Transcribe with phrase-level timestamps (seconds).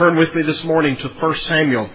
[0.00, 1.90] Turn with me this morning to 1 Samuel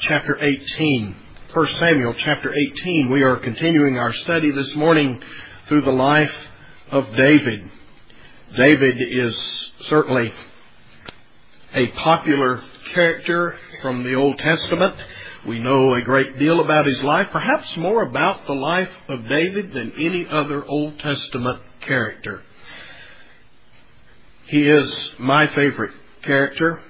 [0.00, 1.16] chapter 18.
[1.54, 3.10] 1 Samuel chapter 18.
[3.10, 5.22] We are continuing our study this morning
[5.66, 6.36] through the life
[6.90, 7.70] of David.
[8.58, 10.34] David is certainly
[11.72, 12.60] a popular
[12.92, 14.94] character from the Old Testament.
[15.48, 19.72] We know a great deal about his life, perhaps more about the life of David
[19.72, 22.42] than any other Old Testament character.
[24.44, 26.82] He is my favorite character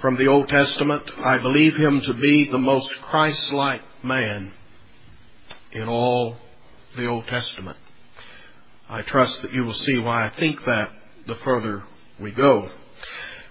[0.00, 1.10] from the Old Testament.
[1.18, 4.52] I believe him to be the most Christ-like man
[5.72, 6.36] in all
[6.96, 7.78] the Old Testament.
[8.88, 10.90] I trust that you will see why I think that
[11.26, 11.84] the further
[12.20, 12.70] we go.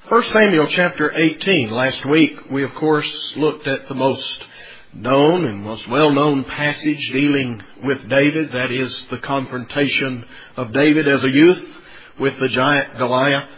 [0.08, 1.72] 1 Samuel chapter 18.
[1.72, 4.44] Last week we of course looked at the most
[4.94, 8.50] known and most well-known passage dealing with David.
[8.50, 10.26] That is the confrontation
[10.56, 11.78] of David as a youth
[12.20, 13.50] with the giant Goliath.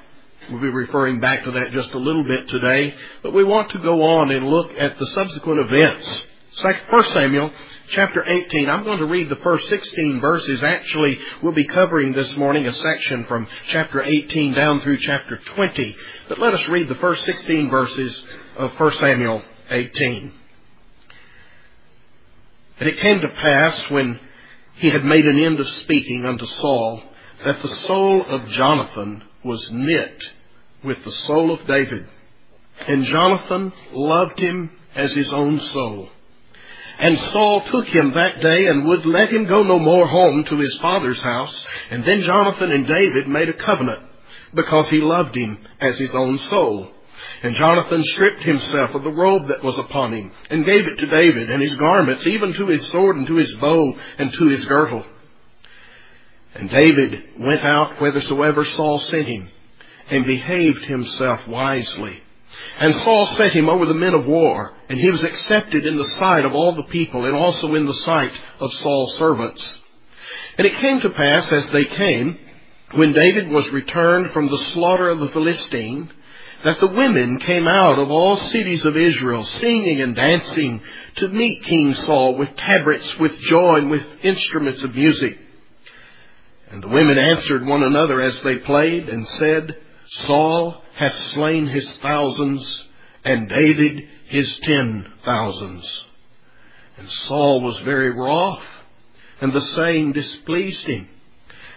[0.49, 3.79] We'll be referring back to that just a little bit today, but we want to
[3.79, 6.27] go on and look at the subsequent events.
[6.61, 7.51] 1 Samuel
[7.89, 8.69] chapter 18.
[8.69, 10.63] I'm going to read the first 16 verses.
[10.63, 15.95] Actually, we'll be covering this morning a section from chapter 18 down through chapter 20.
[16.29, 20.31] But let us read the first 16 verses of 1 Samuel 18.
[22.79, 24.19] And it came to pass when
[24.75, 27.03] he had made an end of speaking unto Saul
[27.43, 30.31] that the soul of Jonathan was knit
[30.87, 32.07] with the soul of David.
[32.87, 36.09] And Jonathan loved him as his own soul.
[36.99, 40.57] And Saul took him that day and would let him go no more home to
[40.57, 41.65] his father's house.
[41.91, 44.01] And then Jonathan and David made a covenant
[44.53, 46.91] because he loved him as his own soul.
[47.43, 51.05] And Jonathan stripped himself of the robe that was upon him and gave it to
[51.07, 54.65] David and his garments, even to his sword and to his bow and to his
[54.65, 55.05] girdle.
[56.55, 59.49] And David went out whithersoever Saul sent him
[60.09, 62.21] and behaved himself wisely.
[62.79, 66.09] And Saul set him over the men of war, and he was accepted in the
[66.11, 69.73] sight of all the people, and also in the sight of Saul's servants.
[70.57, 72.39] And it came to pass, as they came,
[72.93, 76.09] when David was returned from the slaughter of the Philistine,
[76.63, 80.81] that the women came out of all cities of Israel, singing and dancing,
[81.17, 85.37] to meet King Saul with tabrets, with joy, and with instruments of music.
[86.71, 89.77] And the women answered one another as they played, and said,
[90.09, 92.85] Saul hath slain his thousands,
[93.23, 96.05] and David his ten thousands.
[96.97, 98.63] And Saul was very wroth,
[99.41, 101.07] and the saying displeased him.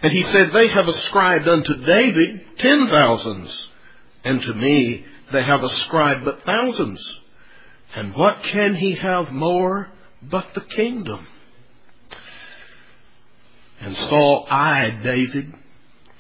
[0.03, 3.69] And he said, They have ascribed unto David ten thousands,
[4.25, 7.21] and to me they have ascribed but thousands.
[7.95, 9.89] And what can he have more
[10.23, 11.27] but the kingdom?
[13.81, 15.55] And Saul eyed David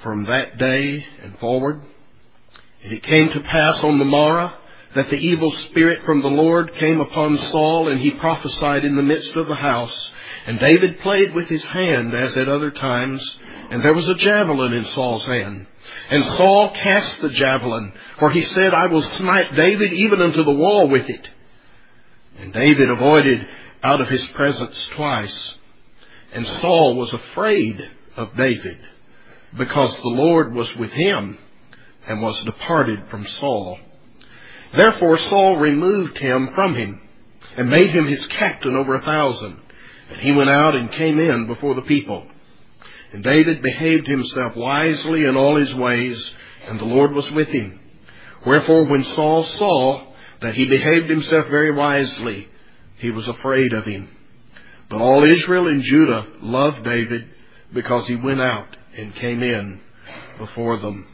[0.02, 1.82] from that day and forward.
[2.82, 4.52] And it came to pass on the morrow
[4.94, 9.02] that the evil spirit from the Lord came upon Saul, and he prophesied in the
[9.02, 10.12] midst of the house.
[10.46, 13.38] And David played with his hand as at other times,
[13.70, 15.66] and there was a javelin in Saul's hand.
[16.08, 20.50] And Saul cast the javelin, for he said, I will smite David even unto the
[20.50, 21.28] wall with it.
[22.38, 23.46] And David avoided
[23.82, 25.54] out of his presence twice.
[26.32, 28.78] And Saul was afraid of David,
[29.56, 31.38] because the Lord was with him
[32.10, 33.78] and was departed from Saul.
[34.74, 37.00] Therefore Saul removed him from him
[37.56, 39.56] and made him his captain over a thousand.
[40.10, 42.26] And he went out and came in before the people.
[43.12, 46.34] And David behaved himself wisely in all his ways,
[46.66, 47.78] and the Lord was with him.
[48.44, 50.04] Wherefore when Saul saw
[50.40, 52.48] that he behaved himself very wisely,
[52.98, 54.08] he was afraid of him.
[54.88, 57.28] But all Israel and Judah loved David
[57.72, 59.80] because he went out and came in
[60.38, 61.06] before them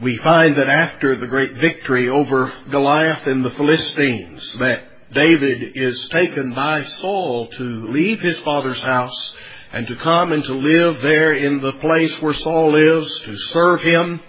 [0.00, 6.08] we find that after the great victory over Goliath and the Philistines, that David is
[6.10, 9.34] taken by Saul to leave his father's house
[9.72, 13.82] and to come and to live there in the place where Saul lives, to serve
[13.82, 14.20] him.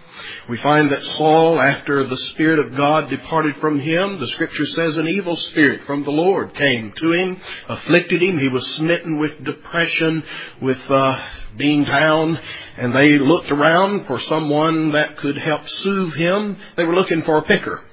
[0.49, 4.97] We find that Saul, after the Spirit of God departed from him, the scripture says
[4.97, 8.39] an evil spirit from the Lord came to him, afflicted him.
[8.39, 10.23] He was smitten with depression,
[10.61, 11.21] with uh,
[11.57, 12.39] being down,
[12.77, 16.57] and they looked around for someone that could help soothe him.
[16.75, 17.83] They were looking for a picker.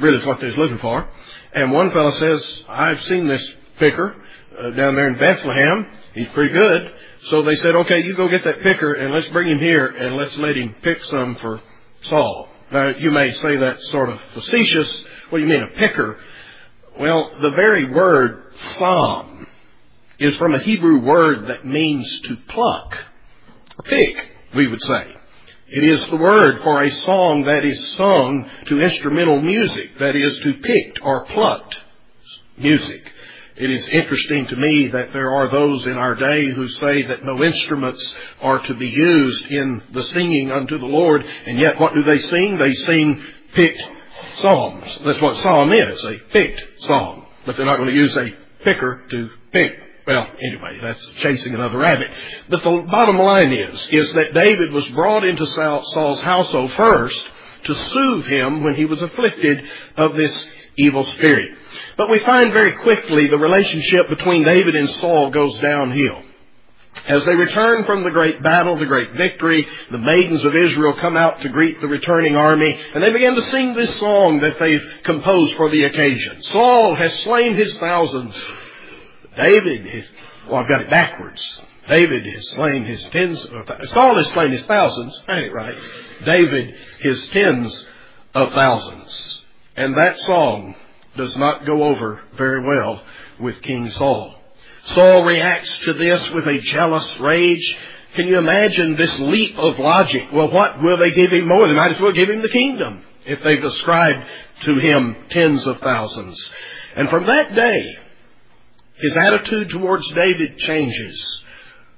[0.00, 1.08] Really is what they was looking for.
[1.54, 3.46] And one fellow says, I've seen this
[3.78, 4.14] picker
[4.58, 5.86] uh, down there in Bethlehem.
[6.14, 6.82] He's pretty good.
[7.26, 10.16] So they said, okay, you go get that picker and let's bring him here and
[10.16, 11.60] let's let him pick some for
[12.02, 12.48] Saul.
[12.70, 15.04] Now, you may say that's sort of facetious.
[15.30, 16.18] What do you mean, a picker?
[16.98, 18.44] Well, the very word
[18.78, 19.46] psalm
[20.18, 22.96] is from a Hebrew word that means to pluck,
[23.78, 25.14] or pick, we would say.
[25.68, 30.38] It is the word for a song that is sung to instrumental music, that is
[30.38, 31.76] to picked or plucked
[32.56, 33.02] music.
[33.58, 37.24] It is interesting to me that there are those in our day who say that
[37.24, 41.94] no instruments are to be used in the singing unto the Lord, and yet what
[41.94, 42.58] do they sing?
[42.58, 43.24] They sing
[43.54, 43.82] picked
[44.38, 44.98] psalms.
[45.04, 47.24] That's what psalm is, a picked psalm.
[47.46, 49.72] But they're not going to use a picker to pick
[50.06, 52.08] well, anyway, that's chasing another rabbit.
[52.48, 57.20] But the bottom line is, is that David was brought into Saul's household first
[57.64, 59.64] to soothe him when he was afflicted
[59.96, 61.56] of this evil spirit.
[61.96, 66.22] But we find very quickly the relationship between David and Saul goes downhill.
[67.08, 71.16] As they return from the great battle, the great victory, the maidens of Israel come
[71.16, 74.84] out to greet the returning army, and they begin to sing this song that they've
[75.04, 76.42] composed for the occasion.
[76.42, 78.34] Saul has slain his thousands,
[79.36, 80.04] David, his,
[80.48, 81.62] well, I've got it backwards.
[81.88, 85.76] David has slain his tens, of, Saul has slain his thousands, ain't it right?
[86.24, 87.84] David his tens
[88.34, 89.42] of thousands.
[89.76, 90.74] And that song
[91.16, 93.02] does not go over very well
[93.40, 94.34] with King Saul.
[94.86, 97.76] Saul reacts to this with a jealous rage.
[98.14, 100.22] Can you imagine this leap of logic?
[100.32, 101.66] Well, what will they give him more?
[101.66, 104.26] They might as well give him the kingdom if they've ascribed
[104.60, 106.52] to him tens of thousands.
[106.94, 107.84] And from that day,
[108.98, 111.44] his attitude towards David changes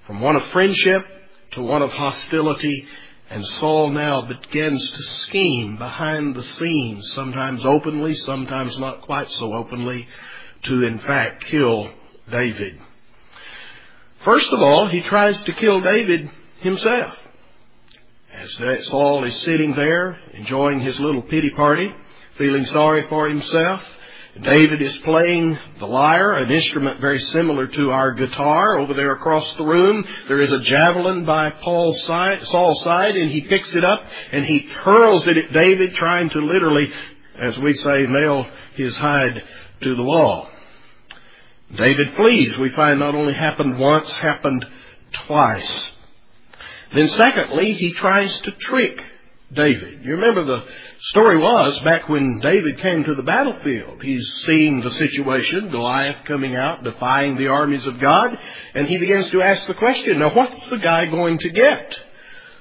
[0.06, 1.06] from one of friendship
[1.52, 2.86] to one of hostility,
[3.30, 9.52] and Saul now begins to scheme behind the scenes, sometimes openly, sometimes not quite so
[9.52, 10.08] openly,
[10.62, 11.90] to in fact kill
[12.30, 12.80] David.
[14.20, 16.30] First of all, he tries to kill David
[16.60, 17.14] himself.
[18.32, 21.92] As Saul is sitting there, enjoying his little pity party,
[22.36, 23.84] feeling sorry for himself,
[24.42, 29.56] David is playing the lyre, an instrument very similar to our guitar over there across
[29.56, 30.04] the room.
[30.28, 34.44] There is a javelin by Paul's side, Saul's side, and he picks it up and
[34.44, 36.86] he hurls it at David, trying to literally,
[37.40, 38.46] as we say, nail
[38.76, 39.42] his hide
[39.80, 40.48] to the wall.
[41.74, 44.64] David flees, we find not only happened once, happened
[45.12, 45.90] twice.
[46.94, 49.04] Then secondly, he tries to trick
[49.52, 50.04] David.
[50.04, 50.64] You remember the
[51.00, 54.02] story was back when David came to the battlefield.
[54.02, 58.38] He's seeing the situation, Goliath coming out, defying the armies of God,
[58.74, 61.98] and he begins to ask the question, now what's the guy going to get?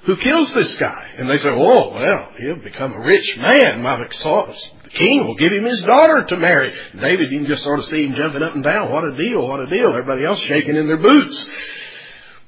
[0.04, 1.10] Who kills this guy?
[1.18, 3.82] And they say, oh, well, he'll become a rich man.
[3.82, 6.74] My the king will give him his daughter to marry.
[6.98, 8.90] David, you can just sort of see him jumping up and down.
[8.90, 9.90] What a deal, what a deal.
[9.90, 11.50] Everybody else shaking in their boots.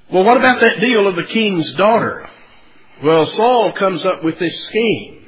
[0.09, 2.29] Well, what about that deal of the king's daughter?
[3.03, 5.25] Well, Saul comes up with this scheme.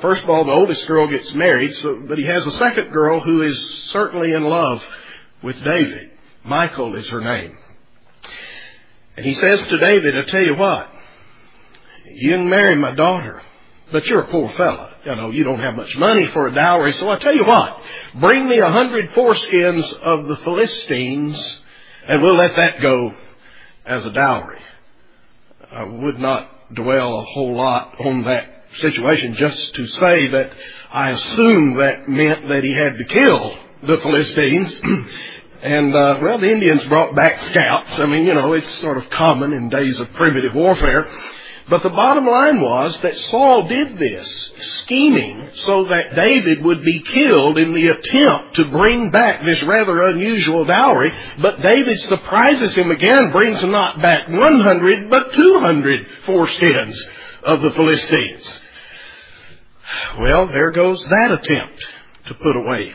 [0.00, 3.20] First of all, the oldest girl gets married, so, but he has a second girl
[3.20, 3.58] who is
[3.90, 4.86] certainly in love
[5.42, 6.12] with David.
[6.44, 7.56] Michal is her name.
[9.16, 10.88] And he says to David, I tell you what,
[12.12, 13.42] you can marry my daughter,
[13.90, 14.88] but you're a poor fellow.
[15.04, 17.82] You know, you don't have much money for a dowry, so I tell you what,
[18.14, 21.60] bring me a hundred foreskins of the Philistines,
[22.06, 23.12] and we'll let that go
[23.84, 24.60] as a dowry.
[25.72, 30.52] I would not dwell a whole lot on that situation just to say that
[30.90, 34.80] I assume that meant that he had to kill the Philistines.
[35.62, 37.98] and, uh, well, the Indians brought back scouts.
[37.98, 41.06] I mean, you know, it's sort of common in days of primitive warfare.
[41.68, 47.00] But the bottom line was that Saul did this, scheming so that David would be
[47.00, 51.12] killed in the attempt to bring back this rather unusual dowry.
[51.40, 56.96] But David surprises him again, brings not back 100, but 200 foreskins
[57.42, 58.60] of the Philistines.
[60.20, 61.84] Well, there goes that attempt
[62.26, 62.94] to put away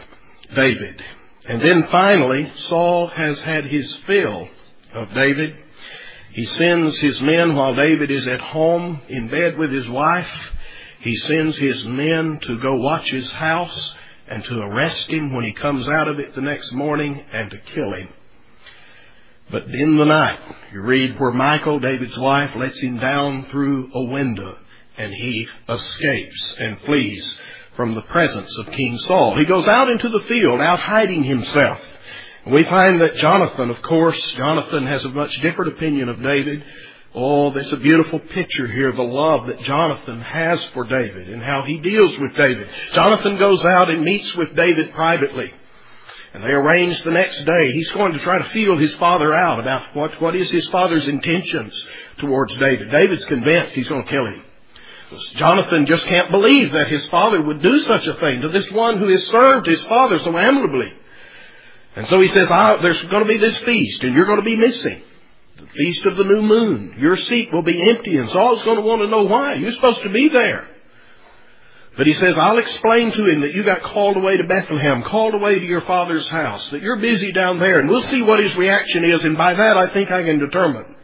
[0.55, 1.01] David.
[1.45, 4.47] And then finally, Saul has had his fill
[4.93, 5.57] of David.
[6.33, 10.51] He sends his men while David is at home in bed with his wife.
[10.99, 13.95] He sends his men to go watch his house
[14.27, 17.57] and to arrest him when he comes out of it the next morning and to
[17.59, 18.09] kill him.
[19.51, 20.39] But in the night,
[20.73, 24.57] you read where Michal, David's wife, lets him down through a window
[24.97, 27.39] and he escapes and flees
[27.75, 29.37] from the presence of King Saul.
[29.37, 31.79] He goes out into the field, out hiding himself.
[32.45, 36.63] We find that Jonathan, of course, Jonathan has a much different opinion of David.
[37.15, 41.41] Oh, there's a beautiful picture here of the love that Jonathan has for David and
[41.41, 42.67] how he deals with David.
[42.91, 45.51] Jonathan goes out and meets with David privately.
[46.33, 47.71] And they arrange the next day.
[47.73, 51.07] He's going to try to feel his father out about what, what is his father's
[51.07, 52.89] intentions towards David.
[52.91, 54.43] David's convinced he's going to kill him.
[55.35, 58.97] Jonathan just can't believe that his father would do such a thing to this one
[58.97, 60.91] who has served his father so admirably.
[61.95, 64.45] And so he says, ah, there's going to be this feast and you're going to
[64.45, 65.01] be missing.
[65.57, 66.95] the feast of the new moon.
[66.99, 69.53] Your seat will be empty and Saul's going to want to know why.
[69.55, 70.67] You're supposed to be there.
[71.95, 75.35] But he says, I'll explain to him that you got called away to Bethlehem, called
[75.35, 78.55] away to your father's house, that you're busy down there, and we'll see what his
[78.55, 80.95] reaction is, and by that I think I can determine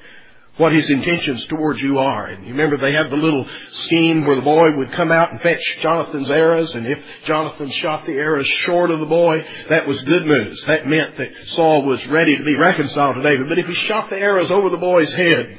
[0.59, 2.25] what his intentions towards you are.
[2.25, 5.39] And you remember they had the little scheme where the boy would come out and
[5.39, 10.01] fetch Jonathan's arrows, and if Jonathan shot the arrows short of the boy, that was
[10.01, 10.61] good news.
[10.67, 13.47] That meant that Saul was ready to be reconciled to David.
[13.47, 15.57] But if he shot the arrows over the boy's head,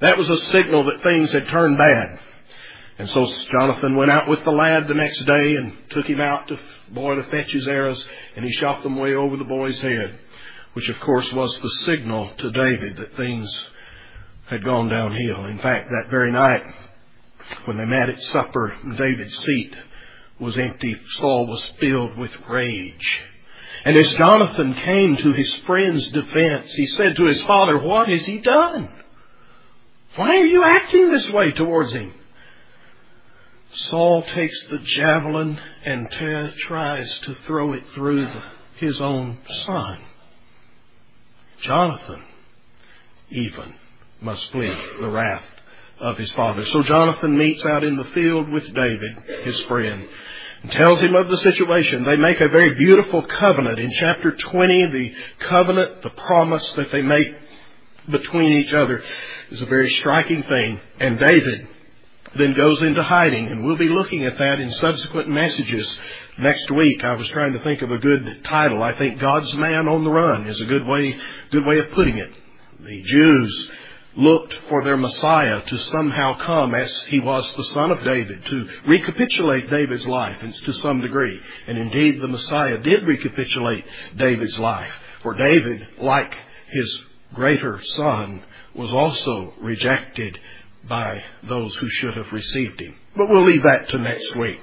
[0.00, 2.18] that was a signal that things had turned bad.
[2.98, 6.48] And so Jonathan went out with the lad the next day and took him out
[6.48, 6.58] to
[6.90, 10.18] boy to fetch his arrows, and he shot them way over the boy's head,
[10.72, 13.68] which of course was the signal to David that things
[14.46, 15.46] had gone downhill.
[15.46, 16.62] In fact, that very night,
[17.64, 19.74] when they met at supper, David's seat
[20.38, 20.96] was empty.
[21.12, 23.20] Saul was filled with rage.
[23.84, 28.24] And as Jonathan came to his friend's defense, he said to his father, What has
[28.24, 28.88] he done?
[30.16, 32.12] Why are you acting this way towards him?
[33.74, 38.42] Saul takes the javelin and t- tries to throw it through the,
[38.76, 40.02] his own son.
[41.60, 42.22] Jonathan,
[43.30, 43.74] even,
[44.22, 45.44] must flee the wrath
[46.00, 46.64] of his father.
[46.64, 50.06] So Jonathan meets out in the field with David, his friend,
[50.62, 52.04] and tells him of the situation.
[52.04, 53.78] They make a very beautiful covenant.
[53.78, 57.28] In chapter 20, the covenant, the promise that they make
[58.10, 59.02] between each other
[59.50, 60.80] is a very striking thing.
[60.98, 61.68] And David
[62.36, 65.98] then goes into hiding, and we'll be looking at that in subsequent messages
[66.38, 67.04] next week.
[67.04, 68.82] I was trying to think of a good title.
[68.82, 71.16] I think God's Man on the Run is a good way,
[71.50, 72.30] good way of putting it.
[72.80, 73.70] The Jews
[74.16, 78.68] looked for their Messiah to somehow come as he was the son of David, to
[78.86, 81.40] recapitulate David's life to some degree.
[81.66, 83.84] And indeed the Messiah did recapitulate
[84.16, 84.92] David's life.
[85.22, 86.36] For David, like
[86.68, 87.04] his
[87.34, 88.42] greater son,
[88.74, 90.38] was also rejected
[90.88, 92.94] by those who should have received him.
[93.16, 94.58] But we'll leave that to next week.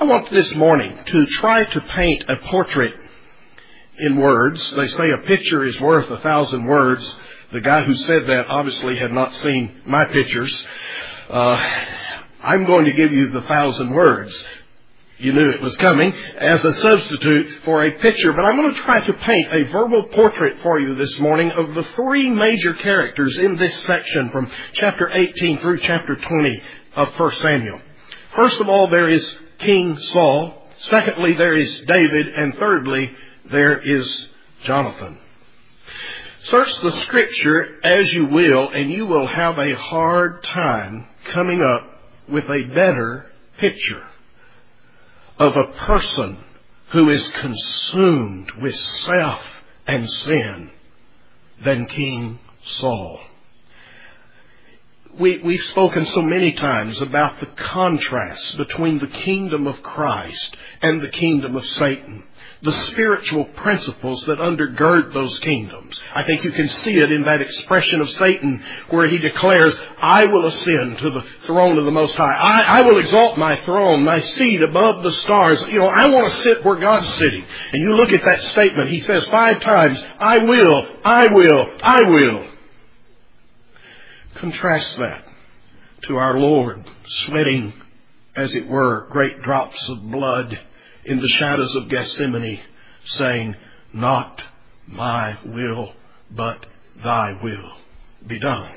[0.00, 2.94] I want this morning to try to paint a portrait
[3.98, 4.74] in words.
[4.74, 7.14] They say a picture is worth a thousand words.
[7.52, 10.66] The guy who said that obviously had not seen my pictures.
[11.28, 11.62] Uh,
[12.42, 14.46] I'm going to give you the thousand words.
[15.18, 18.80] You knew it was coming as a substitute for a picture, but I'm going to
[18.80, 23.36] try to paint a verbal portrait for you this morning of the three major characters
[23.38, 26.62] in this section from chapter 18 through chapter 20
[26.96, 27.80] of 1 Samuel.
[28.34, 30.68] First of all, there is King Saul.
[30.78, 32.28] Secondly, there is David.
[32.28, 33.12] And thirdly,
[33.50, 34.26] there is
[34.62, 35.18] Jonathan.
[36.44, 42.00] Search the scripture as you will, and you will have a hard time coming up
[42.28, 43.26] with a better
[43.58, 44.02] picture
[45.38, 46.38] of a person
[46.88, 49.40] who is consumed with self
[49.86, 50.70] and sin
[51.64, 53.20] than King Saul.
[55.18, 61.00] We, we've spoken so many times about the contrast between the kingdom of Christ and
[61.00, 62.24] the kingdom of Satan
[62.62, 66.00] the spiritual principles that undergird those kingdoms.
[66.14, 70.26] I think you can see it in that expression of Satan where he declares, I
[70.26, 72.34] will ascend to the throne of the Most High.
[72.34, 75.60] I, I will exalt my throne, my seat above the stars.
[75.68, 77.44] You know, I want to sit where God's sitting.
[77.72, 82.02] And you look at that statement, he says five times, I will, I will, I
[82.02, 82.48] will.
[84.36, 85.24] Contrast that
[86.02, 87.72] to our Lord sweating,
[88.36, 90.58] as it were, great drops of blood
[91.04, 92.60] in the shadows of Gethsemane,
[93.04, 93.56] saying,
[93.92, 94.44] Not
[94.86, 95.92] my will,
[96.30, 96.66] but
[97.02, 97.72] thy will
[98.26, 98.68] be done.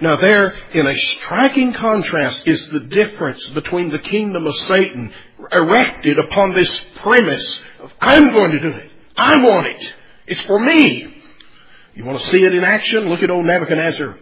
[0.00, 5.12] Now there, in a striking contrast, is the difference between the kingdom of Satan
[5.52, 8.90] erected upon this premise of, I'm going to do it.
[9.16, 9.92] I want it.
[10.26, 11.22] It's for me.
[11.94, 13.08] You want to see it in action?
[13.08, 14.18] Look at old Nebuchadnezzar.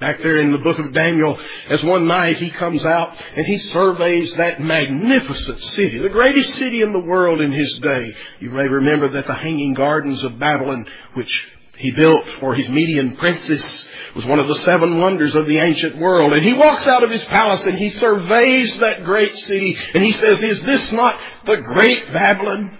[0.00, 3.58] Back there in the book of Daniel, as one night he comes out and he
[3.58, 8.12] surveys that magnificent city, the greatest city in the world in his day.
[8.40, 11.46] You may remember that the Hanging Gardens of Babylon, which
[11.78, 15.96] he built for his Median princess, was one of the seven wonders of the ancient
[15.96, 16.32] world.
[16.32, 20.12] And he walks out of his palace and he surveys that great city and he
[20.12, 22.78] says, Is this not the great Babylon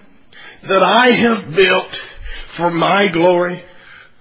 [0.65, 2.03] that I have built
[2.57, 3.65] for my glory?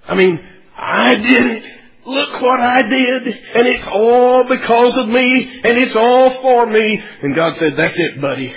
[0.05, 1.79] I mean, I did it.
[2.05, 7.01] Look what I did, and it's all because of me, and it's all for me.
[7.21, 8.53] And God said, That's it, buddy.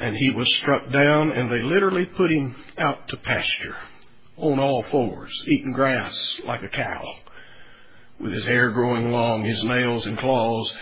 [0.00, 3.76] And he was struck down, and they literally put him out to pasture
[4.36, 7.04] on all fours, eating grass like a cow,
[8.18, 10.74] with his hair growing long, his nails and claws.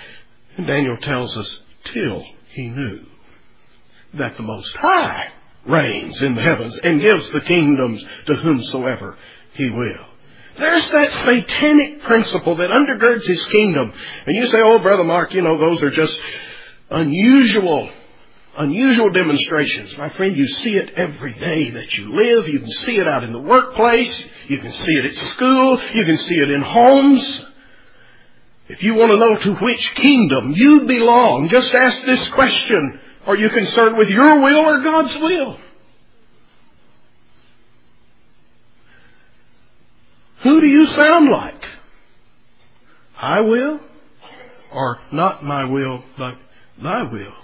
[0.57, 3.07] And Daniel tells us, till he knew
[4.15, 5.33] that the Most High
[5.67, 9.17] reigns in the heavens and gives the kingdoms to whomsoever
[9.59, 10.07] he will.
[10.57, 13.93] There's that satanic principle that undergirds his kingdom.
[14.27, 16.19] And you say, oh, Brother Mark, you know, those are just
[16.91, 17.91] unusual,
[18.57, 19.97] unusual demonstrations.
[19.99, 22.49] My friend, you see it every day that you live.
[22.49, 24.25] You can see it out in the workplace.
[24.47, 25.81] You can see it at school.
[25.93, 27.45] You can see it in homes.
[28.69, 33.01] If you want to know to which kingdom you belong, just ask this question.
[33.27, 35.59] Are you concerned with your will or God's will?
[40.43, 41.65] Who do you sound like?
[43.17, 43.81] I will
[44.73, 46.37] or not my will, but
[46.81, 47.35] thy will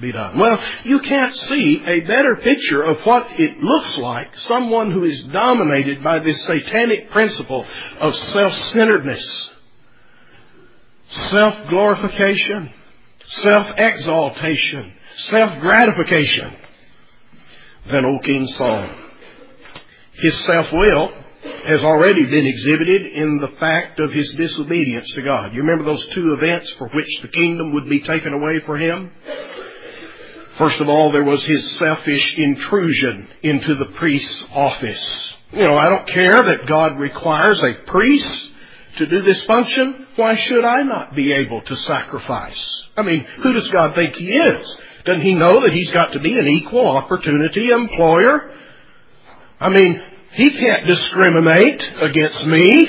[0.00, 0.38] be done.
[0.38, 5.22] Well, you can't see a better picture of what it looks like someone who is
[5.24, 7.66] dominated by this satanic principle
[8.00, 9.50] of self-centeredness,
[11.10, 12.72] self-glorification,
[13.26, 16.56] self-exaltation, self-gratification
[17.90, 18.90] than old King Saul.
[20.12, 25.54] His self-will has already been exhibited in the fact of his disobedience to God.
[25.54, 29.10] You remember those two events for which the kingdom would be taken away for him?
[30.56, 35.36] First of all, there was his selfish intrusion into the priest's office.
[35.52, 38.52] You know, I don't care that God requires a priest
[38.96, 40.06] to do this function.
[40.16, 42.84] Why should I not be able to sacrifice?
[42.96, 44.74] I mean, who does God think he is?
[45.06, 48.52] Doesn't he know that he's got to be an equal opportunity employer?
[49.58, 52.88] I mean, he can't discriminate against me.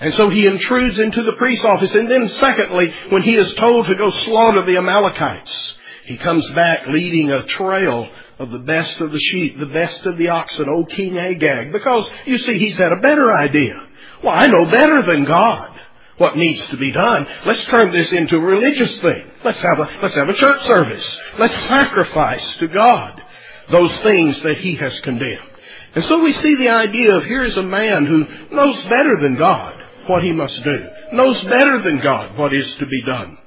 [0.00, 1.94] And so he intrudes into the priest's office.
[1.94, 6.88] And then secondly, when he is told to go slaughter the Amalekites, he comes back
[6.88, 10.90] leading a trail of the best of the sheep, the best of the oxen, old
[10.90, 11.70] King Agag.
[11.72, 13.76] Because, you see, he's had a better idea.
[14.24, 15.80] Well, I know better than God
[16.18, 17.26] what needs to be done.
[17.46, 19.30] Let's turn this into a religious thing.
[19.44, 21.20] Let's have a, let's have a church service.
[21.38, 23.22] Let's sacrifice to God
[23.70, 25.51] those things that he has condemned.
[25.94, 29.36] And so we see the idea of here is a man who knows better than
[29.36, 29.74] God
[30.06, 30.78] what he must do,
[31.12, 33.38] knows better than God what is to be done.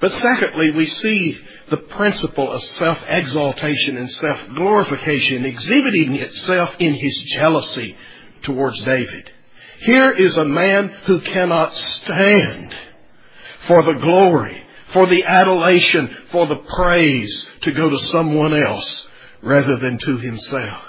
[0.00, 1.36] But secondly, we see
[1.70, 7.96] the principle of self-exaltation and self-glorification exhibiting itself in his jealousy
[8.42, 9.30] towards David.
[9.78, 12.74] Here is a man who cannot stand
[13.66, 19.08] for the glory, for the adulation, for the praise to go to someone else
[19.42, 20.82] rather than to himself.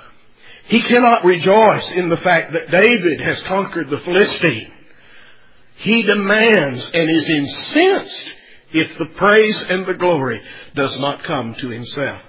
[0.69, 4.71] He cannot rejoice in the fact that David has conquered the Philistine.
[5.77, 8.31] He demands and is incensed
[8.71, 10.39] if the praise and the glory
[10.75, 12.21] does not come to himself.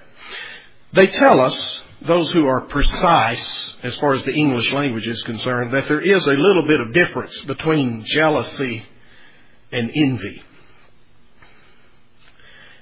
[0.93, 5.71] They tell us, those who are precise as far as the English language is concerned,
[5.73, 8.83] that there is a little bit of difference between jealousy
[9.71, 10.41] and envy.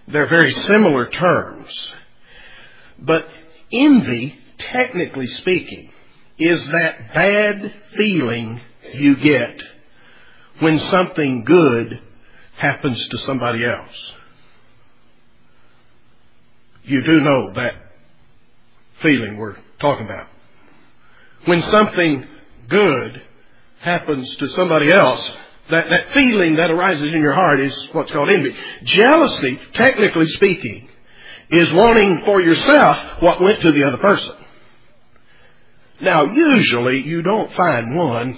[0.07, 1.93] They're very similar terms.
[2.97, 3.27] But
[3.73, 5.91] envy technically speaking,
[6.37, 8.61] is that bad feeling
[8.93, 9.61] you get
[10.59, 12.01] when something good
[12.55, 14.13] happens to somebody else.
[16.83, 17.73] You do know that
[19.01, 20.27] feeling we're talking about.
[21.45, 22.27] When something
[22.67, 23.21] good
[23.79, 25.33] happens to somebody else,
[25.69, 28.55] that, that feeling that arises in your heart is what's called envy.
[28.83, 30.89] Jealousy, technically speaking,
[31.49, 34.35] is wanting for yourself what went to the other person.
[36.01, 38.37] Now, usually you don't find one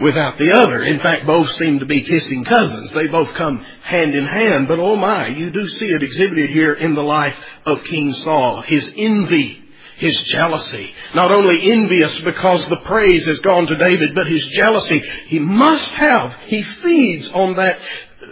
[0.00, 0.82] without the other.
[0.82, 2.92] In fact, both seem to be kissing cousins.
[2.92, 4.68] They both come hand in hand.
[4.68, 8.62] But oh my, you do see it exhibited here in the life of King Saul.
[8.62, 9.64] His envy,
[9.96, 10.94] his jealousy.
[11.14, 15.02] Not only envious because the praise has gone to David, but his jealousy.
[15.26, 18.26] He must have, he feeds on that, uh,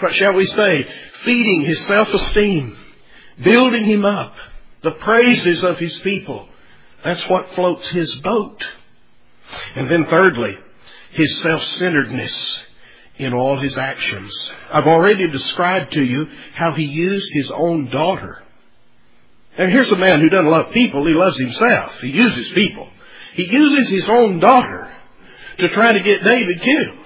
[0.00, 0.86] what shall we say,
[1.24, 2.76] feeding his self-esteem,
[3.42, 4.34] building him up,
[4.82, 6.48] the praises of his people.
[7.04, 8.64] That's what floats his boat.
[9.74, 10.56] And then thirdly,
[11.12, 12.62] his self-centeredness
[13.16, 14.32] in all his actions.
[14.72, 18.42] I've already described to you how he used his own daughter.
[19.58, 22.00] And here's a man who doesn't love people, he loves himself.
[22.00, 22.88] He uses people.
[23.34, 24.90] He uses his own daughter
[25.58, 26.99] to try to get David killed.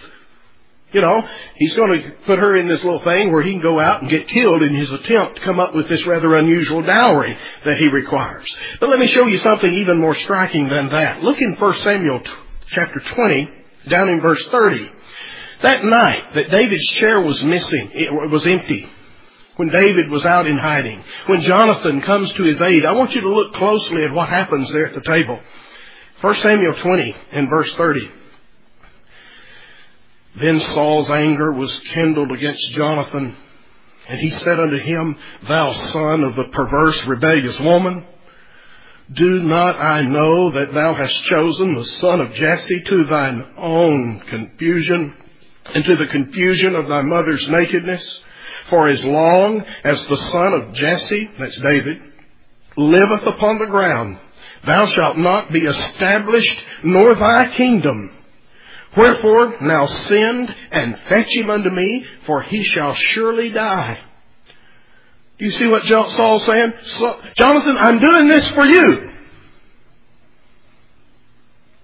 [0.94, 3.80] You know, he's going to put her in this little thing where he can go
[3.80, 7.36] out and get killed in his attempt to come up with this rather unusual dowry
[7.64, 8.56] that he requires.
[8.78, 11.20] But let me show you something even more striking than that.
[11.20, 12.32] Look in 1 Samuel t-
[12.68, 13.50] chapter 20,
[13.88, 14.88] down in verse 30.
[15.62, 18.88] That night that David's chair was missing, it was empty.
[19.56, 23.20] When David was out in hiding, when Jonathan comes to his aid, I want you
[23.22, 25.40] to look closely at what happens there at the table.
[26.20, 28.10] 1 Samuel 20 and verse 30.
[30.36, 33.36] Then Saul's anger was kindled against Jonathan,
[34.08, 35.16] and he said unto him,
[35.46, 38.04] Thou son of the perverse, rebellious woman,
[39.12, 44.20] Do not I know that thou hast chosen the son of Jesse to thine own
[44.28, 45.14] confusion
[45.72, 48.20] and to the confusion of thy mother's nakedness?
[48.68, 51.98] For as long as the son of Jesse, that's David,
[52.76, 54.18] liveth upon the ground,
[54.66, 58.10] thou shalt not be established, nor thy kingdom.
[58.96, 63.98] Wherefore now send and fetch him unto me, for he shall surely die.
[65.38, 66.72] Do you see what Saul's saying?
[67.34, 69.10] Jonathan, I'm doing this for you.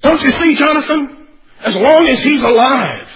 [0.02, 1.26] Don't you see, Jonathan?
[1.58, 3.08] As long as he's alive,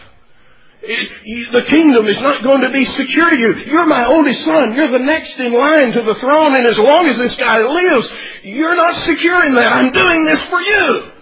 [0.83, 3.55] the kingdom is not going to be secure to you.
[3.67, 4.75] You're my oldest son.
[4.75, 8.11] You're the next in line to the throne, and as long as this guy lives,
[8.43, 9.73] you're not secure in that.
[9.73, 11.13] I'm doing this for you.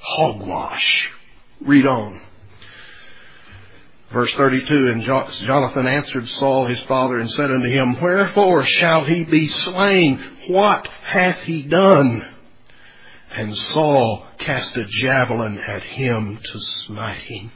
[0.00, 1.10] Hogwash.
[1.64, 2.20] Read on.
[4.12, 9.24] Verse 32, And Jonathan answered Saul his father and said unto him, Wherefore shall he
[9.24, 10.22] be slain?
[10.48, 12.24] What hath he done?
[13.36, 17.50] And Saul cast a javelin at him to smite him.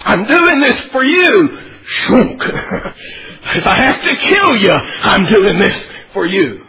[0.00, 1.58] I'm doing this for you.
[1.84, 2.42] Shunk.
[2.44, 6.64] if I have to kill you, I'm doing this for you.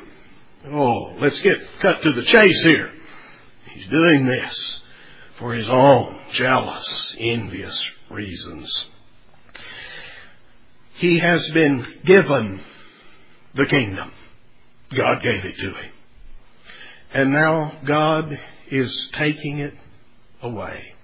[0.69, 2.91] Oh, let's get cut to the chase here.
[3.73, 4.81] He's doing this
[5.37, 8.87] for his own jealous, envious reasons.
[10.95, 12.61] He has been given
[13.53, 14.11] the kingdom.
[14.95, 15.91] God gave it to him.
[17.13, 19.73] And now God is taking it
[20.41, 20.95] away.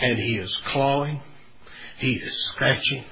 [0.00, 1.20] And he is clawing.
[1.98, 3.04] He is scratching.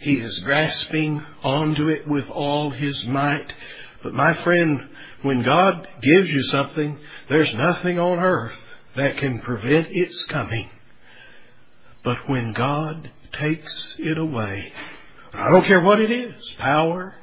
[0.00, 3.52] He is grasping onto it with all his might.
[4.02, 4.88] But my friend,
[5.22, 8.58] when God gives you something, there's nothing on earth
[8.98, 10.68] that can prevent its coming.
[12.04, 14.72] But when God takes it away,
[15.32, 17.14] I don't care what it is, power,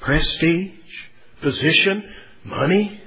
[0.00, 0.70] prestige,
[1.40, 2.04] position,
[2.44, 3.00] money,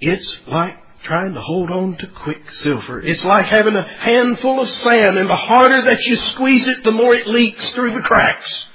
[0.00, 3.00] it's like trying to hold on to quicksilver.
[3.00, 6.92] It's like having a handful of sand and the harder that you squeeze it, the
[6.92, 8.68] more it leaks through the cracks.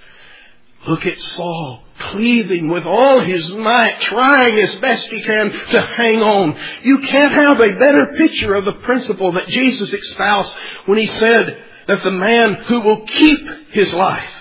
[0.88, 6.20] Look at Saul cleaving with all his might, trying as best he can to hang
[6.20, 6.58] on.
[6.84, 11.64] You can't have a better picture of the principle that Jesus espoused when he said
[11.88, 14.32] that the man who will keep his life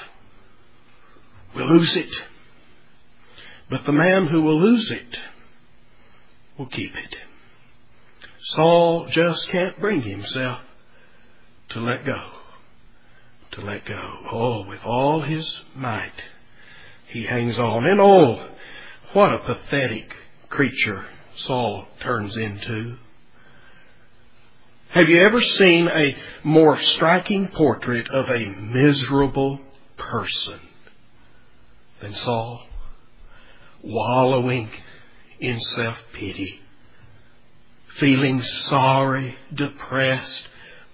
[1.54, 2.10] will lose it.
[3.68, 5.20] But the man who will lose it
[6.56, 7.16] will keep it.
[8.40, 10.60] Saul just can't bring himself
[11.70, 12.37] to let go.
[13.52, 14.14] To let go.
[14.30, 16.22] Oh, with all his might,
[17.06, 17.84] he hangs on.
[17.84, 18.48] And oh,
[19.12, 20.14] what a pathetic
[20.48, 22.96] creature Saul turns into.
[24.90, 29.60] Have you ever seen a more striking portrait of a miserable
[29.96, 30.60] person
[32.00, 32.66] than Saul?
[33.82, 34.70] Wallowing
[35.40, 36.60] in self-pity
[37.98, 40.46] feeling sorry, depressed.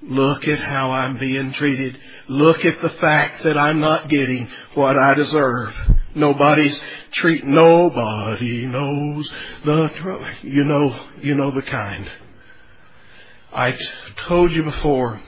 [0.07, 1.97] Look at how I'm being treated.
[2.29, 5.75] Look at the fact that I'm not getting what I deserve.
[6.14, 6.79] Nobody's
[7.12, 9.33] treat, nobody knows
[9.64, 10.35] the.
[10.43, 12.11] You know, you know the kind.
[13.53, 13.88] I t-
[14.29, 15.21] told you before,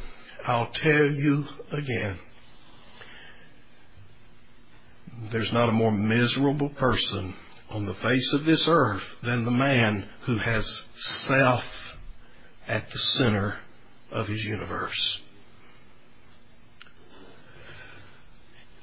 [0.47, 2.19] I'll tell you again.
[5.33, 7.35] There's not a more miserable person
[7.71, 10.85] on the face of this earth than the man who has
[11.27, 11.65] self
[12.69, 13.57] at the center
[14.11, 15.19] of his universe.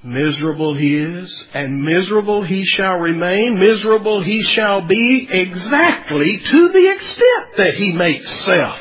[0.03, 6.91] Miserable he is, and miserable he shall remain, miserable he shall be exactly to the
[6.91, 8.79] extent that he makes self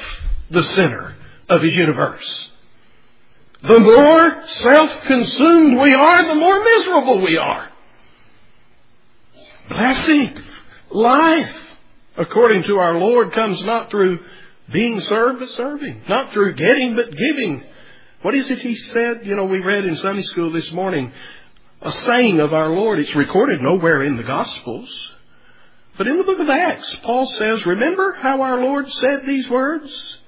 [0.50, 1.14] the center
[1.48, 2.48] of his universe.
[3.62, 7.72] The more self-consumed we are, the more miserable we are
[9.72, 10.34] blessing,
[10.90, 11.56] life,
[12.16, 14.20] according to our Lord, comes not through
[14.70, 16.02] being served, but serving.
[16.08, 17.64] Not through getting, but giving.
[18.22, 19.22] What is it he said?
[19.24, 21.12] You know, we read in Sunday school this morning
[21.80, 23.00] a saying of our Lord.
[23.00, 25.12] It's recorded nowhere in the Gospels.
[25.98, 30.18] But in the book of Acts, Paul says, remember how our Lord said these words?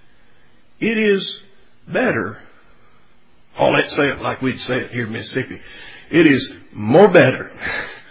[0.81, 1.41] It is
[1.89, 2.39] better.
[3.59, 5.61] Oh, let's say it like we'd say it here in Mississippi.
[6.11, 7.51] It is more better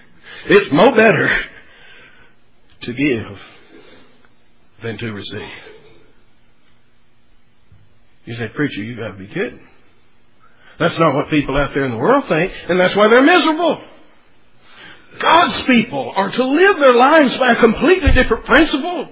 [0.45, 1.29] it's more better
[2.81, 3.39] to give
[4.81, 5.51] than to receive.
[8.25, 9.59] You say, preacher, you gotta be kidding.
[10.79, 13.81] That's not what people out there in the world think, and that's why they're miserable.
[15.19, 19.09] God's people are to live their lives by a completely different principle.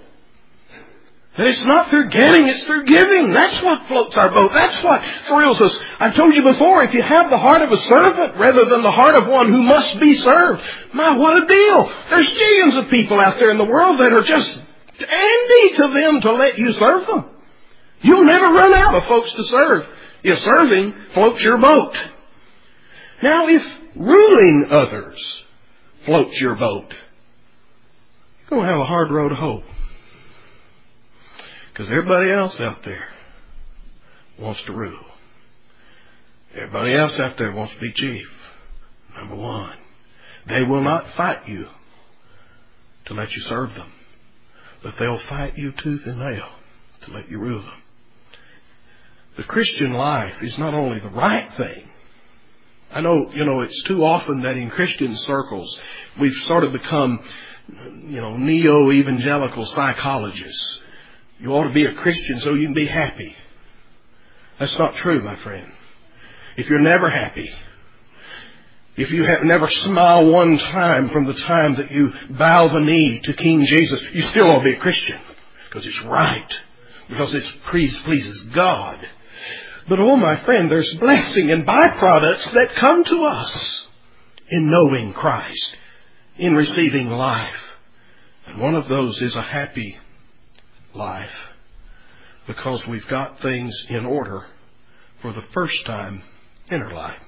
[1.38, 3.32] That it's not through getting, it's through giving.
[3.32, 4.52] That's what floats our boat.
[4.52, 5.80] That's what thrills us.
[6.00, 8.92] I've told you before, if you have the heart of a servant rather than the
[8.92, 10.62] heart of one who must be served,
[10.94, 11.92] my, what a deal.
[12.10, 14.62] There's millions of people out there in the world that are just
[14.98, 17.26] dandy to them to let you serve them.
[18.02, 19.88] You'll never run out of folks to serve
[20.24, 21.98] if serving floats your boat.
[23.22, 23.64] Now, if
[23.96, 25.44] ruling others
[26.06, 26.94] floats your boat,
[28.40, 29.64] you're going to have a hard road to hoe.
[31.72, 33.08] Because everybody else out there
[34.40, 35.06] wants to rule.
[36.56, 38.28] Everybody else out there wants to be chief.
[39.16, 39.78] Number one.
[40.48, 41.68] They will not fight you
[43.06, 43.92] to let you serve them.
[44.84, 46.50] But they'll fight you tooth and nail
[47.04, 47.81] to let you rule them.
[49.38, 51.90] The Christian life is not only the right thing.
[52.92, 55.80] I know, you know, it's too often that in Christian circles
[56.20, 57.24] we've sort of become,
[58.08, 60.82] you know, neo-evangelical psychologists.
[61.40, 63.36] You ought to be a Christian so you can be happy.
[64.60, 65.72] That's not true, my friend.
[66.58, 67.50] If you're never happy,
[68.98, 73.22] if you have never smiled one time from the time that you bow the knee
[73.22, 75.20] to King Jesus, you still ought to be a Christian.
[75.70, 76.60] Because it's right.
[77.08, 79.00] Because it pleases God.
[79.88, 83.88] But oh my friend, there's blessing and byproducts that come to us
[84.50, 85.76] in knowing Christ,
[86.38, 87.76] in receiving life.
[88.48, 89.98] And one of those is a happy
[90.94, 91.32] life
[92.48, 94.46] because we've got things in order
[95.22, 96.24] for the first time
[96.70, 97.22] in our life.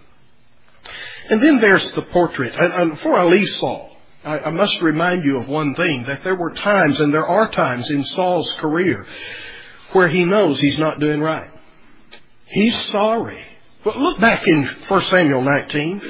[1.30, 2.54] And then there's the portrait.
[2.56, 6.52] And, before I leave Saul, I must remind you of one thing, that there were
[6.52, 9.06] times, and there are times in Saul's career,
[9.92, 11.50] where he knows he's not doing right.
[12.54, 13.44] He's sorry.
[13.84, 16.02] But look back in 1 Samuel 19.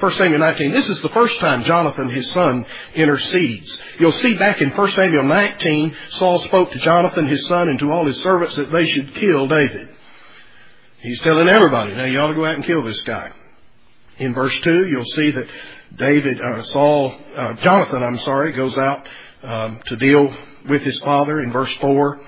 [0.00, 0.72] 1 Samuel 19.
[0.72, 3.78] This is the first time Jonathan, his son, intercedes.
[3.98, 7.90] You'll see back in 1 Samuel 19, Saul spoke to Jonathan, his son, and to
[7.90, 9.88] all his servants that they should kill David.
[11.00, 13.30] He's telling everybody, now you ought to go out and kill this guy.
[14.18, 15.46] In verse 2, you'll see that
[15.98, 19.06] David, uh, Saul, uh, Jonathan, I'm sorry, goes out
[19.42, 20.34] um, to deal
[20.68, 21.42] with his father.
[21.42, 22.20] In verse 4,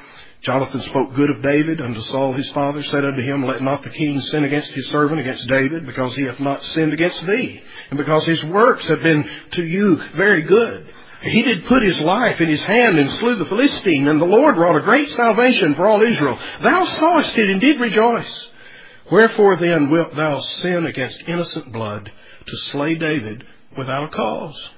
[0.43, 3.91] Jonathan spoke good of David unto Saul his father, said unto him, Let not the
[3.91, 7.97] king sin against his servant, against David, because he hath not sinned against thee, and
[7.97, 10.93] because his works have been to you very good.
[11.23, 14.57] He did put his life in his hand and slew the Philistine, and the Lord
[14.57, 16.37] wrought a great salvation for all Israel.
[16.61, 18.49] Thou sawest it and did rejoice.
[19.13, 22.11] Wherefore then wilt thou sin against innocent blood
[22.47, 23.45] to slay David
[23.79, 24.71] without a cause?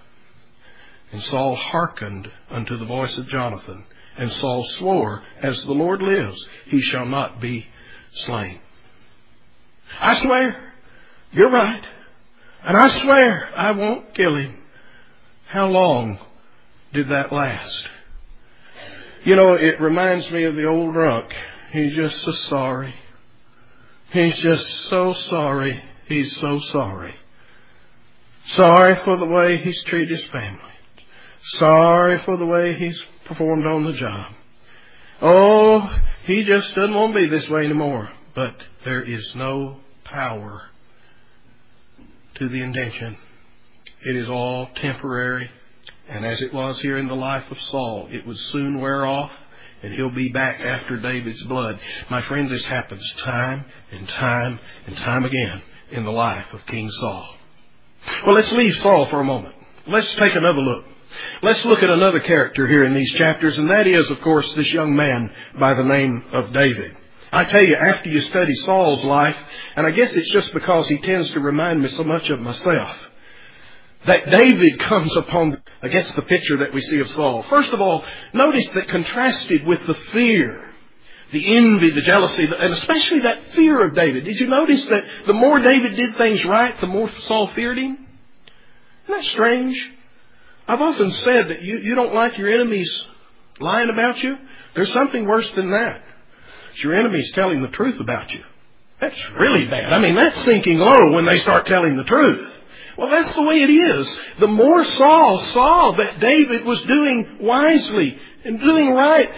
[1.12, 3.84] And Saul hearkened unto the voice of Jonathan.
[4.16, 7.66] And Saul swore, As the Lord lives, he shall not be
[8.12, 8.60] slain.
[10.00, 10.72] I swear,
[11.32, 11.84] you're right.
[12.64, 14.56] And I swear I won't kill him.
[15.46, 16.18] How long
[16.92, 17.88] did that last?
[19.24, 21.34] You know, it reminds me of the old drunk.
[21.72, 22.94] He's just so sorry.
[24.12, 25.82] He's just so sorry.
[26.06, 27.14] He's so sorry.
[28.46, 30.60] Sorry for the way he's treated his family.
[31.44, 34.32] Sorry for the way he's performed on the job.
[35.22, 38.10] Oh, he just doesn't want to be this way anymore.
[38.34, 40.62] But there is no power
[42.36, 43.16] to the intention.
[44.02, 45.50] It is all temporary.
[46.08, 49.30] And as it was here in the life of Saul, it would soon wear off
[49.82, 51.78] and he'll be back after David's blood.
[52.10, 56.90] My friends, this happens time and time and time again in the life of King
[56.90, 57.36] Saul.
[58.24, 59.54] Well, let's leave Saul for a moment.
[59.86, 60.84] Let's take another look.
[61.42, 64.72] Let's look at another character here in these chapters, and that is, of course, this
[64.72, 66.96] young man by the name of David.
[67.32, 69.36] I tell you, after you study Saul's life,
[69.76, 72.96] and I guess it's just because he tends to remind me so much of myself,
[74.06, 77.42] that David comes upon, I guess, the picture that we see of Saul.
[77.44, 80.62] First of all, notice that contrasted with the fear,
[81.32, 84.24] the envy, the jealousy, and especially that fear of David.
[84.24, 88.06] Did you notice that the more David did things right, the more Saul feared him?
[89.04, 89.90] Isn't that strange?
[90.66, 93.06] I've often said that you, you don't like your enemies
[93.60, 94.36] lying about you.
[94.74, 96.02] There's something worse than that.
[96.72, 98.42] It's your enemies telling the truth about you.
[99.00, 99.92] That's really bad.
[99.92, 102.52] I mean, that's sinking low when they start telling the truth.
[102.96, 104.18] Well, that's the way it is.
[104.38, 109.30] The more Saul saw that David was doing wisely and doing right,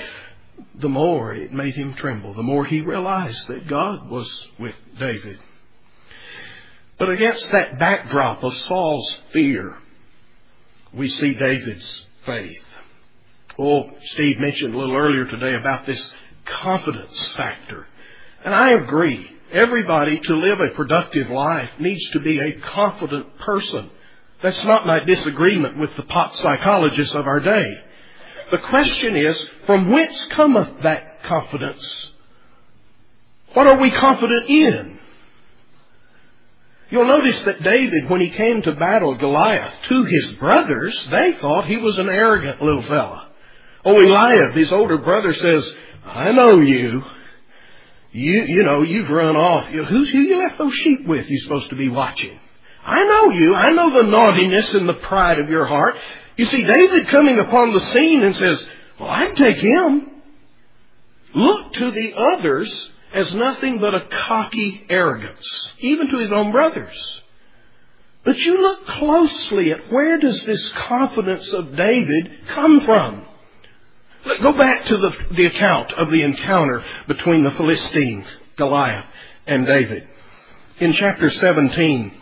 [0.75, 2.35] the more it made him tremble.
[2.35, 5.39] The more he realized that God was with David.
[6.99, 9.77] But against that backdrop of Saul's fear,
[10.93, 12.63] we see David's faith.
[13.59, 17.87] Oh, Steve mentioned a little earlier today about this confidence factor.
[18.45, 19.31] And I agree.
[19.53, 23.91] Everybody to live a productive life needs to be a confident person.
[24.43, 27.75] That's not my disagreement with the pop psychologists of our day.
[28.51, 32.13] the question is, from whence cometh that confidence?
[33.55, 34.96] What are we confident in?
[36.89, 41.67] You'll notice that David, when he came to battle Goliath, to his brothers, they thought
[41.67, 43.29] he was an arrogant little fella.
[43.85, 45.73] Oh, Eliab, his older brother says,
[46.05, 47.03] I know you.
[48.13, 49.67] You, you know, you've run off.
[49.67, 52.39] Who's who you left those sheep with you're supposed to be watching?
[52.85, 53.55] I know you.
[53.55, 55.97] I know the naughtiness and the pride of your heart.
[56.37, 58.67] You see, David coming upon the scene and says,
[59.01, 60.11] well, I'd take him.
[61.35, 67.23] Look to the others as nothing but a cocky arrogance, even to his own brothers.
[68.25, 73.25] But you look closely at where does this confidence of David come from?
[74.43, 78.27] Go back to the, the account of the encounter between the Philistine,
[78.57, 79.09] Goliath,
[79.47, 80.07] and David.
[80.79, 82.13] In chapter 17,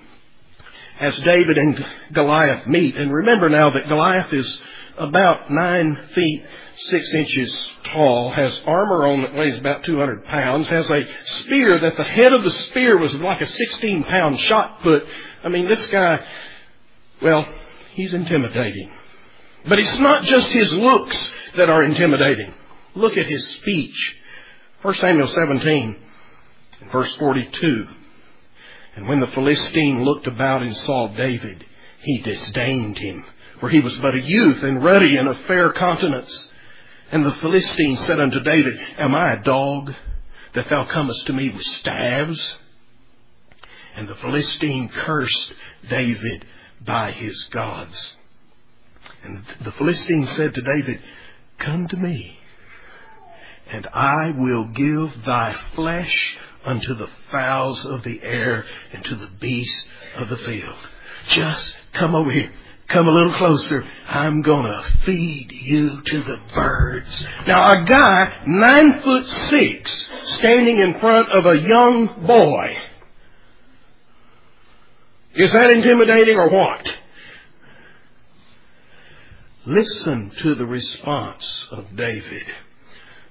[1.00, 4.61] as David and Goliath meet, and remember now that Goliath is
[4.96, 6.44] about nine feet
[6.76, 11.96] six inches tall, has armor on that weighs about 200 pounds, has a spear that
[11.96, 15.04] the head of the spear was like a 16 pound shot put.
[15.42, 16.18] I mean, this guy,
[17.22, 17.46] well,
[17.92, 18.90] he's intimidating.
[19.66, 22.52] But it's not just his looks that are intimidating.
[22.94, 24.16] Look at his speech.
[24.82, 25.96] 1 Samuel 17,
[26.92, 27.87] verse 42.
[28.96, 31.64] And when the Philistine looked about and saw David,
[32.02, 33.24] he disdained him,
[33.60, 36.48] for he was but a youth and ruddy and of fair countenance.
[37.14, 39.94] And the Philistine said unto David, Am I a dog
[40.53, 42.59] that thou comest to me with staves?
[43.94, 45.53] And the Philistine cursed
[45.88, 46.44] David
[46.85, 48.16] by his gods.
[49.22, 51.03] And the Philistine said to David,
[51.59, 52.37] Come to me,
[53.70, 59.31] and I will give thy flesh unto the fowls of the air and to the
[59.38, 59.85] beasts
[60.16, 60.79] of the field.
[61.29, 62.50] Just come over here.
[62.88, 63.85] Come a little closer.
[64.09, 67.27] I'm gonna feed you to the birds.
[67.47, 72.77] Now a guy nine foot six standing in front of a young boy.
[75.35, 76.88] Is that intimidating or what?
[79.66, 82.47] Listen to the response of David.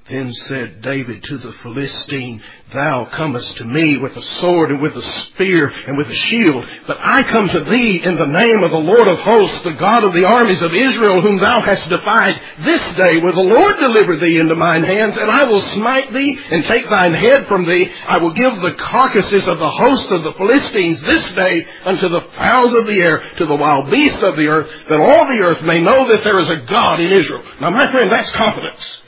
[0.10, 4.98] Then said David to the Philistine, Thou comest to me with a sword and with
[4.98, 8.72] a spear and with a shield, but I come to thee in the name of
[8.72, 12.38] the Lord of hosts, the God of the armies of Israel, whom thou hast defied.
[12.60, 16.38] This day will the Lord deliver thee into mine hands, and I will smite thee
[16.52, 17.89] and take thine head from thee.
[18.06, 22.28] I will give the carcasses of the host of the Philistines this day unto the
[22.36, 25.63] fowls of the air, to the wild beasts of the earth, that all the earth
[25.63, 27.44] may know that there is a God in Israel.
[27.62, 29.00] Now my friend, that's confidence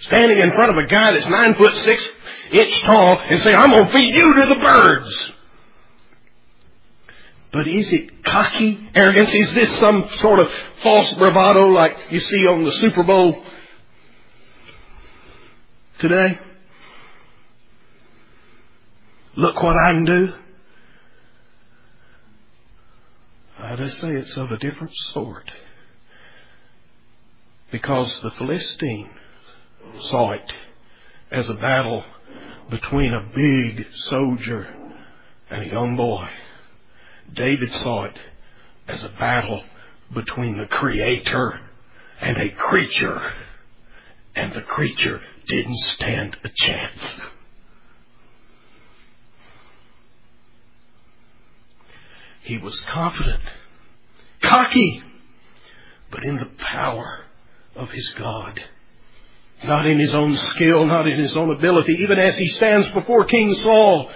[0.00, 2.06] standing in front of a guy that's nine foot six
[2.50, 5.32] inch tall and say, I'm going to feed you to the birds.
[7.52, 9.32] But is it cocky arrogance?
[9.32, 13.42] Is this some sort of false bravado like you see on the Super Bowl
[15.98, 16.38] today?
[19.34, 20.28] Look what I can do.
[23.60, 25.50] I just say it's of a different sort.
[27.72, 29.10] Because the Philistine
[29.98, 30.52] saw it
[31.30, 32.04] as a battle
[32.70, 34.68] between a big soldier
[35.50, 36.28] and a young boy.
[37.32, 38.18] David saw it
[38.86, 39.62] as a battle
[40.12, 41.60] between the creator
[42.20, 43.32] and a creature.
[44.34, 47.20] And the creature didn't stand a chance.
[52.42, 53.42] He was confident,
[54.40, 55.02] cocky,
[56.10, 57.24] but in the power
[57.76, 58.62] of his God.
[59.64, 63.24] Not in his own skill, not in his own ability, even as he stands before
[63.24, 64.10] King Saul.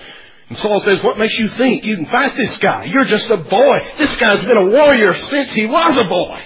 [0.49, 2.85] And Saul says, what makes you think you can fight this guy?
[2.85, 3.79] You're just a boy.
[3.99, 6.43] This guy's been a warrior since he was a boy.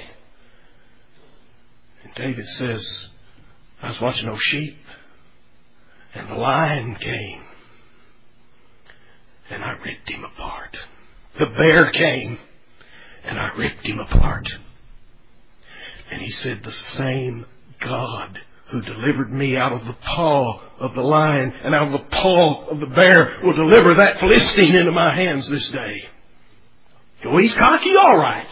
[2.05, 3.09] And David says,
[3.83, 4.79] I was watching those sheep,
[6.15, 7.43] and the lion came,
[9.51, 10.77] and I ripped him apart.
[11.39, 12.39] The bear came,
[13.25, 14.57] and I ripped him apart.
[16.11, 17.45] And he said, the same
[17.81, 22.17] God who delivered me out of the paw of the lion and out of the
[22.17, 26.03] paw of the bear will deliver that Philistine into my hands this day.
[27.25, 28.49] Oh, he's cocky, all right.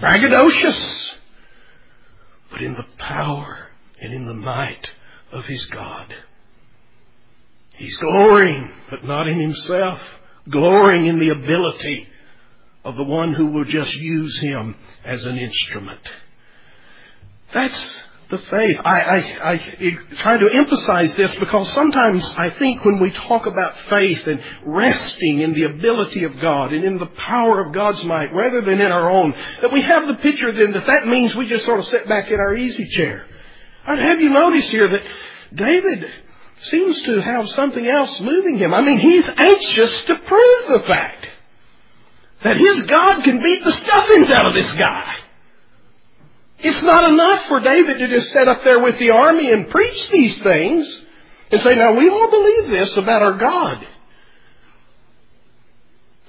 [0.00, 1.10] Braggadocious.
[2.50, 3.68] But in the power
[4.00, 4.90] and in the might
[5.32, 6.14] of his God.
[7.74, 10.00] He's glorying, but not in himself.
[10.48, 12.08] Glorying in the ability
[12.84, 16.00] of the one who will just use him as an instrument.
[17.52, 18.76] That's the faith.
[18.84, 23.78] I, I, I try to emphasize this because sometimes I think when we talk about
[23.88, 28.34] faith and resting in the ability of God and in the power of God's might
[28.34, 31.46] rather than in our own, that we have the picture then that that means we
[31.46, 33.26] just sort of sit back in our easy chair.
[33.86, 35.02] I'd Have you noticed here that
[35.54, 36.04] David
[36.62, 38.74] seems to have something else moving him?
[38.74, 41.30] I mean, he's anxious to prove the fact
[42.42, 45.16] that his God can beat the stuffings out of this guy.
[46.66, 50.10] It's not enough for David to just sit up there with the army and preach
[50.10, 51.02] these things
[51.50, 53.86] and say, now we all believe this about our God.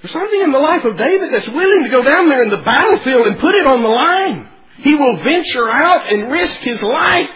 [0.00, 2.58] There's something in the life of David that's willing to go down there in the
[2.58, 4.48] battlefield and put it on the line.
[4.76, 7.30] He will venture out and risk his life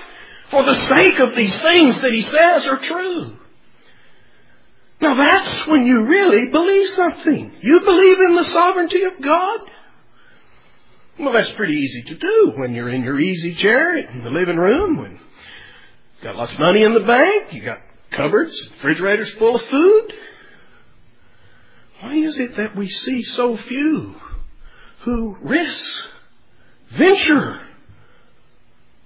[0.51, 3.37] for the sake of these things that he says are true.
[5.01, 7.53] Now that's when you really believe something.
[7.61, 9.61] You believe in the sovereignty of God.
[11.19, 14.57] Well, that's pretty easy to do when you're in your easy chair in the living
[14.57, 19.57] room, when you've got lots of money in the bank, you've got cupboards, refrigerators full
[19.57, 20.13] of food.
[22.01, 24.17] Why is it that we see so few
[25.01, 26.05] who risk,
[26.91, 27.61] venture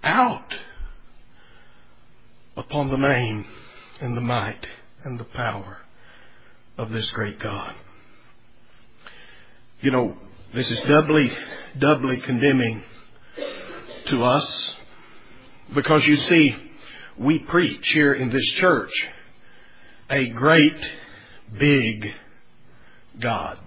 [0.02, 0.54] out
[2.56, 3.44] upon the name
[4.00, 4.68] and the might
[5.04, 5.78] and the power
[6.78, 7.74] of this great God?
[9.80, 10.16] You know,
[10.56, 11.30] this is doubly,
[11.78, 12.82] doubly condemning
[14.06, 14.74] to us
[15.74, 16.56] because you see,
[17.18, 19.06] we preach here in this church
[20.08, 20.78] a great,
[21.58, 22.06] big
[23.20, 23.58] God.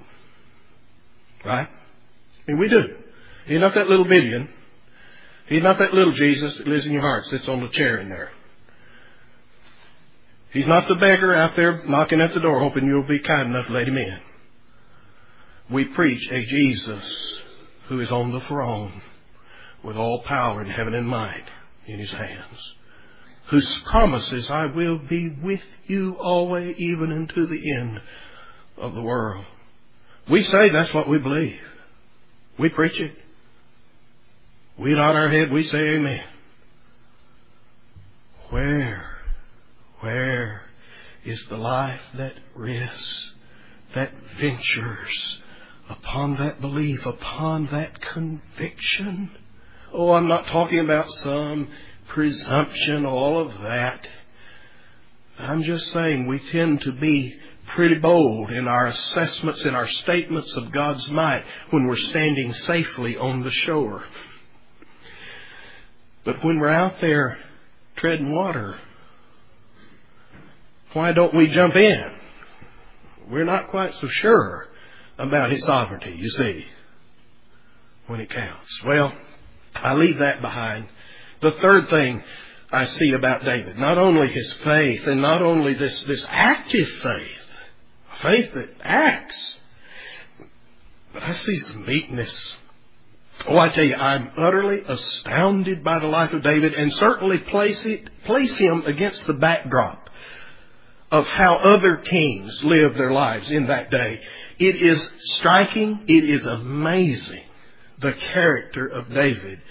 [1.46, 1.68] Right?
[1.68, 2.96] I mean, we do.
[3.46, 4.50] He's not that little billion.
[5.48, 8.10] He's not that little Jesus that lives in your heart, sits on the chair in
[8.10, 8.32] there.
[10.54, 13.68] He's not the beggar out there knocking at the door hoping you'll be kind enough
[13.68, 14.20] to let him in
[15.72, 17.42] we preach a Jesus
[17.88, 19.02] who is on the throne
[19.84, 21.46] with all power in heaven and might
[21.88, 22.74] in his hands,
[23.50, 28.02] whose promises I will be with you always, even unto the end
[28.78, 29.46] of the world.
[30.30, 31.60] We say that's what we believe.
[32.58, 33.14] We preach it.
[34.78, 36.24] We nod our head, we say amen.
[38.50, 39.06] Where,
[40.00, 40.62] where
[41.26, 43.34] is the life that risks,
[43.96, 45.40] that ventures,
[45.90, 49.32] upon that belief, upon that conviction.
[49.92, 51.68] Oh, I'm not talking about some
[52.08, 54.08] presumption, all of that.
[55.38, 57.36] I'm just saying we tend to be
[57.68, 63.18] pretty bold in our assessments in our statements of God's might when we're standing safely
[63.18, 64.04] on the shore.
[66.24, 67.40] But when we're out there
[67.96, 68.78] treading water,
[70.94, 72.06] why don't we jump in?
[73.30, 74.68] We're not quite so sure
[75.20, 76.66] about his sovereignty, you see,
[78.08, 78.84] when it counts.
[78.86, 79.14] Well,
[79.76, 80.88] I leave that behind.
[81.42, 82.24] The third thing
[82.72, 87.46] I see about David, not only his faith and not only this, this active faith,
[88.22, 89.58] faith that acts,
[91.14, 92.58] but I see some meekness.
[93.48, 97.84] Oh, I tell you, I'm utterly astounded by the life of David and certainly place
[97.86, 100.10] it, place him against the backdrop
[101.12, 104.20] of how other kings lived their lives in that day.
[104.60, 107.44] It is striking, it is amazing,
[108.00, 109.62] the character of David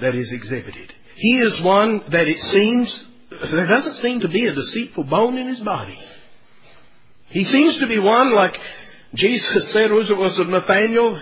[0.00, 0.94] that is exhibited.
[1.16, 5.48] He is one that it seems, there doesn't seem to be a deceitful bone in
[5.48, 6.00] his body.
[7.26, 8.58] He seems to be one like
[9.14, 11.20] Jesus said, was it was of Nathaniel,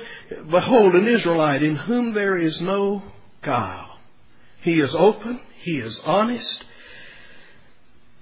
[0.51, 3.03] behold an Israelite in whom there is no
[3.43, 3.99] guile.
[4.63, 6.65] He is open, he is honest.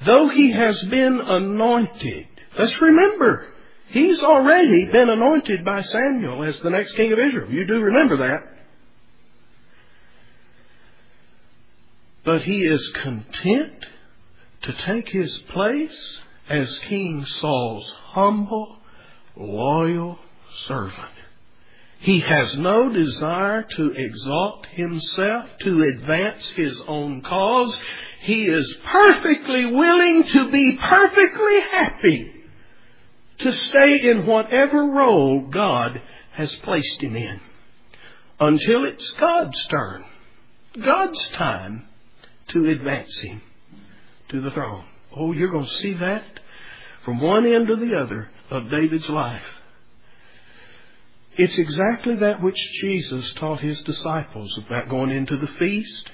[0.05, 2.29] Though he has been anointed,
[2.59, 3.49] let's remember,
[3.89, 7.51] He's already been anointed by Samuel as the next king of Israel.
[7.51, 8.53] You do remember that.
[12.25, 13.87] But he is content
[14.63, 18.79] to take his place as King Saul's humble,
[19.37, 20.19] loyal
[20.67, 21.13] servant.
[22.01, 27.81] He has no desire to exalt himself, to advance his own cause.
[28.21, 32.36] He is perfectly willing to be perfectly happy
[33.39, 36.01] to stay in whatever role God
[36.33, 37.41] has placed him in
[38.39, 40.05] until it's God's turn,
[40.83, 41.87] God's time
[42.49, 43.43] to advance him
[44.29, 44.85] to the throne.
[45.15, 46.25] Oh, you're going to see that
[47.05, 49.47] from one end to the other of David's life.
[51.39, 56.11] It's exactly that which Jesus taught his disciples about going into the feast.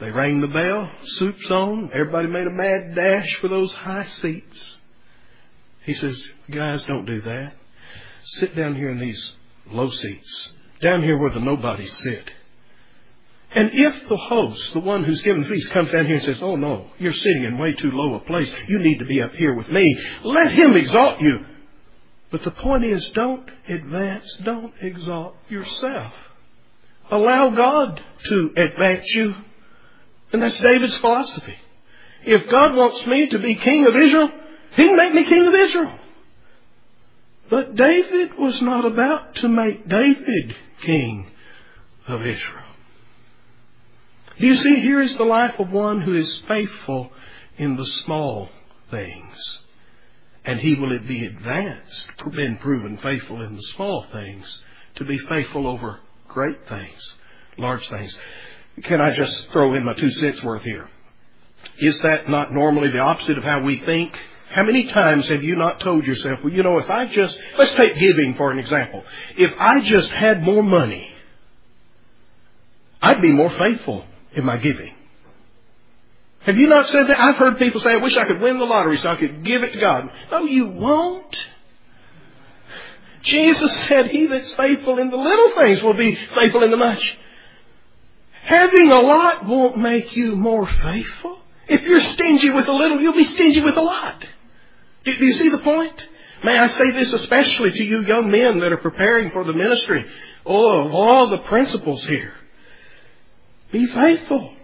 [0.00, 4.77] They rang the bell, soup's on, everybody made a mad dash for those high seats.
[5.88, 7.54] He says, guys, don't do that.
[8.24, 9.32] Sit down here in these
[9.70, 10.50] low seats,
[10.82, 12.30] down here where the nobodies sit.
[13.52, 16.42] And if the host, the one who's given the feast, comes down here and says,
[16.42, 18.52] Oh no, you're sitting in way too low a place.
[18.66, 19.98] You need to be up here with me.
[20.24, 21.38] Let him exalt you.
[22.30, 26.12] But the point is, don't advance, don't exalt yourself.
[27.10, 29.34] Allow God to advance you.
[30.34, 31.56] And that's David's philosophy.
[32.26, 34.28] If God wants me to be king of Israel,
[34.72, 35.98] he can make me king of Israel.
[37.50, 41.30] But David was not about to make David king
[42.06, 42.64] of Israel.
[44.38, 47.10] Do you see, here is the life of one who is faithful
[47.56, 48.48] in the small
[48.90, 49.58] things.
[50.44, 54.62] And he will be advanced, been proven faithful in the small things,
[54.94, 55.98] to be faithful over
[56.28, 57.12] great things,
[57.58, 58.16] large things.
[58.84, 60.88] Can I just throw in my two cents worth here?
[61.78, 64.16] Is that not normally the opposite of how we think?
[64.50, 67.72] How many times have you not told yourself, well, you know, if I just, let's
[67.74, 69.04] take giving for an example.
[69.36, 71.10] If I just had more money,
[73.02, 74.94] I'd be more faithful in my giving.
[76.40, 77.20] Have you not said that?
[77.20, 79.62] I've heard people say, I wish I could win the lottery so I could give
[79.62, 80.08] it to God.
[80.30, 81.48] No, you won't.
[83.22, 87.16] Jesus said, He that's faithful in the little things will be faithful in the much.
[88.42, 91.38] Having a lot won't make you more faithful.
[91.68, 94.24] If you're stingy with a little, you'll be stingy with a lot.
[95.16, 96.06] Do you see the point?
[96.44, 100.04] May I say this especially to you young men that are preparing for the ministry?
[100.46, 102.34] Oh, all the principles here.
[103.72, 104.54] Be faithful.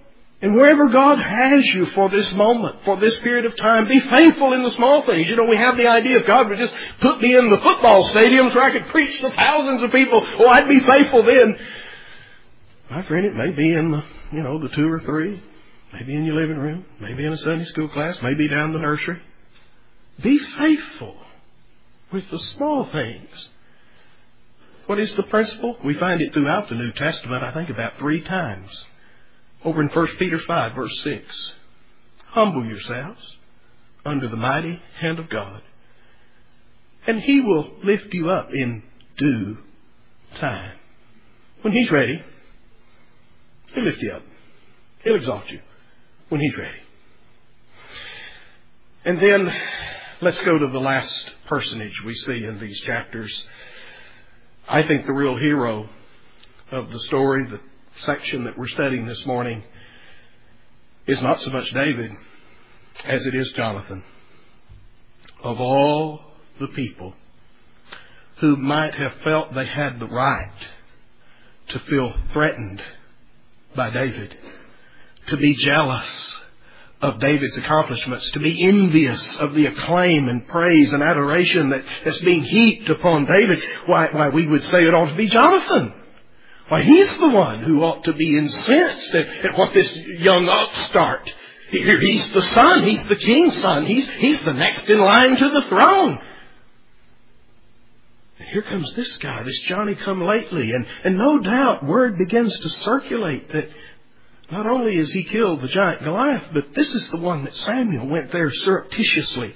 [0.40, 4.52] And wherever God has you for this moment, for this period of time, be faithful
[4.52, 5.28] in the small things.
[5.28, 8.08] You know, we have the idea if God would just put me in the football
[8.10, 11.58] stadiums where I could preach to thousands of people, oh, I'd be faithful then.
[12.90, 15.42] My friend, it may be in the, you know, the two or three,
[15.94, 19.20] maybe in your living room, maybe in a Sunday school class, maybe down the nursery.
[20.22, 21.16] Be faithful
[22.12, 23.50] with the small things.
[24.86, 25.76] What is the principle?
[25.84, 28.86] We find it throughout the New Testament, I think about three times.
[29.64, 31.52] Over in 1 Peter 5, verse 6.
[32.26, 33.36] Humble yourselves
[34.04, 35.62] under the mighty hand of God,
[37.06, 38.82] and He will lift you up in
[39.16, 39.56] due
[40.36, 40.76] time.
[41.62, 42.22] When He's ready,
[43.74, 44.22] He'll lift you up.
[45.02, 45.60] He'll exalt you
[46.28, 46.78] when He's ready.
[49.06, 49.52] And then
[50.20, 53.44] let's go to the last personage we see in these chapters.
[54.68, 55.88] I think the real hero
[56.70, 57.60] of the story, the
[58.00, 59.62] section that we're studying this morning
[61.06, 62.12] is not so much David
[63.04, 64.02] as it is Jonathan.
[65.42, 66.20] Of all
[66.58, 67.14] the people
[68.38, 70.68] who might have felt they had the right
[71.68, 72.82] to feel threatened
[73.74, 74.36] by David,
[75.28, 76.43] to be jealous
[77.04, 82.18] of David's accomplishments, to be envious of the acclaim and praise and adoration that, that's
[82.20, 85.92] being heaped upon David, why, why we would say it ought to be Jonathan.
[86.68, 91.32] Why, he's the one who ought to be incensed at, at what this young upstart.
[91.68, 92.86] Here, he's the son.
[92.86, 93.84] He's the king's son.
[93.84, 96.20] He's, he's the next in line to the throne.
[98.38, 100.70] And here comes this guy, this Johnny come lately.
[100.70, 103.68] And, and no doubt word begins to circulate that
[104.54, 108.06] not only has he killed the giant Goliath, but this is the one that Samuel
[108.06, 109.52] went there surreptitiously.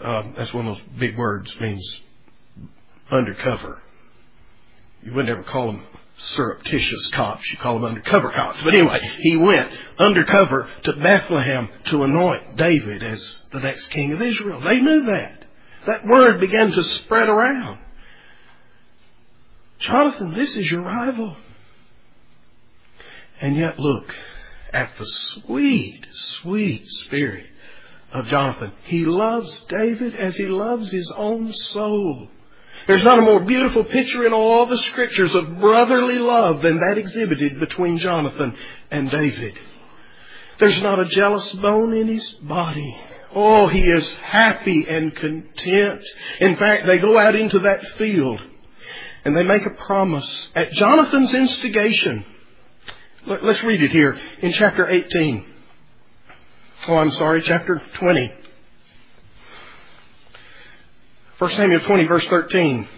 [0.00, 2.00] Uh, that's one of those big words, means
[3.10, 3.82] undercover.
[5.02, 5.82] You wouldn't ever call them
[6.36, 7.42] surreptitious cops.
[7.50, 8.62] You call them undercover cops.
[8.62, 14.22] But anyway, he went undercover to Bethlehem to anoint David as the next king of
[14.22, 14.60] Israel.
[14.60, 15.44] They knew that.
[15.88, 17.80] That word began to spread around.
[19.80, 21.36] Jonathan, this is your rival.
[23.40, 24.14] And yet look
[24.72, 27.46] at the sweet, sweet spirit
[28.12, 28.72] of Jonathan.
[28.84, 32.28] He loves David as he loves his own soul.
[32.86, 36.98] There's not a more beautiful picture in all the scriptures of brotherly love than that
[36.98, 38.54] exhibited between Jonathan
[38.90, 39.58] and David.
[40.58, 42.96] There's not a jealous bone in his body.
[43.34, 46.02] Oh, he is happy and content.
[46.40, 48.40] In fact, they go out into that field
[49.24, 52.24] and they make a promise at Jonathan's instigation.
[53.26, 55.44] Let's read it here in chapter 18.
[56.88, 58.32] Oh, I'm sorry, chapter 20.
[61.38, 62.88] 1 Samuel 20, verse 13.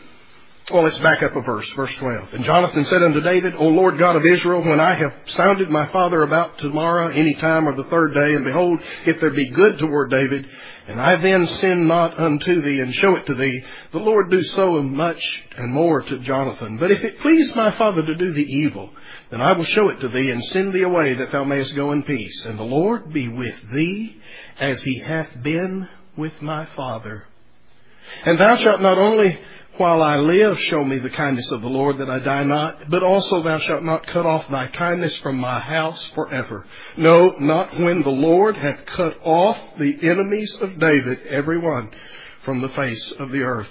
[0.71, 2.35] Well, let's back up a verse, verse 12.
[2.35, 5.87] And Jonathan said unto David, O Lord God of Israel, when I have sounded my
[5.87, 9.79] father about tomorrow, any time or the third day, and behold, if there be good
[9.79, 10.47] toward David,
[10.87, 14.41] and I then sin not unto thee and show it to thee, the Lord do
[14.41, 16.79] so much and more to Jonathan.
[16.79, 18.91] But if it please my father to do thee evil,
[19.33, 21.91] then I will show it to thee and send thee away that thou mayest go
[21.91, 22.47] in peace.
[22.47, 24.17] And the Lord be with thee
[24.61, 27.25] as he hath been with my father
[28.25, 29.39] and thou shalt not only
[29.79, 33.03] while I live, show me the kindness of the Lord that I die not, but
[33.03, 36.67] also thou shalt not cut off thy kindness from my house forever.
[36.97, 41.91] No, not when the Lord hath cut off the enemies of David, every one,
[42.45, 43.71] from the face of the earth.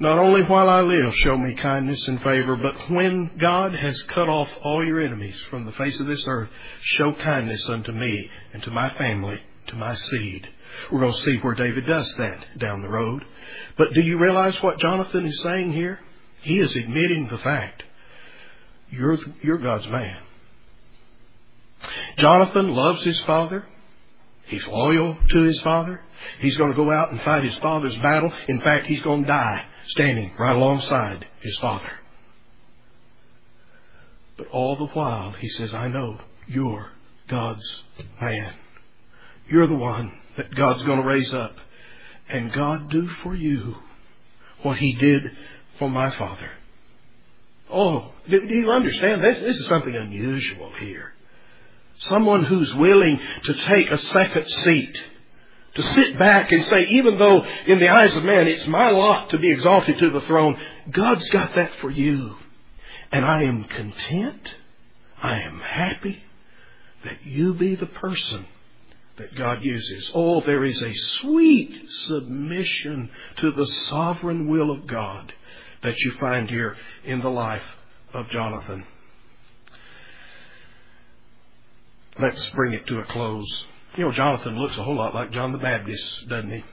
[0.00, 4.28] Not only while I live, show me kindness and favor, but when God has cut
[4.28, 6.48] off all your enemies from the face of this earth,
[6.80, 9.38] show kindness unto me and to my family,
[9.68, 10.48] to my seed.
[10.90, 13.24] We're going to see where David does that down the road.
[13.76, 16.00] But do you realize what Jonathan is saying here?
[16.42, 17.84] He is admitting the fact.
[18.90, 20.18] You're, you're God's man.
[22.18, 23.64] Jonathan loves his father.
[24.46, 26.02] He's loyal to his father.
[26.40, 28.32] He's going to go out and fight his father's battle.
[28.48, 31.90] In fact, he's going to die standing right alongside his father.
[34.36, 36.90] But all the while, he says, I know you're
[37.28, 37.82] God's
[38.20, 38.54] man.
[39.48, 41.56] You're the one that God's going to raise up.
[42.28, 43.76] And God do for you
[44.62, 45.22] what He did
[45.78, 46.50] for my father.
[47.70, 49.22] Oh, do, do you understand?
[49.22, 51.12] This, this is something unusual here.
[51.98, 55.02] Someone who's willing to take a second seat.
[55.74, 59.30] To sit back and say, even though in the eyes of man it's my lot
[59.30, 60.56] to be exalted to the throne,
[60.88, 62.36] God's got that for you.
[63.10, 64.54] And I am content,
[65.20, 66.22] I am happy
[67.04, 68.46] that you be the person
[69.16, 70.10] that God uses.
[70.14, 75.32] Oh, there is a sweet submission to the sovereign will of God
[75.82, 77.62] that you find here in the life
[78.12, 78.84] of Jonathan.
[82.18, 83.64] Let's bring it to a close.
[83.96, 86.64] You know, Jonathan looks a whole lot like John the Baptist, doesn't he?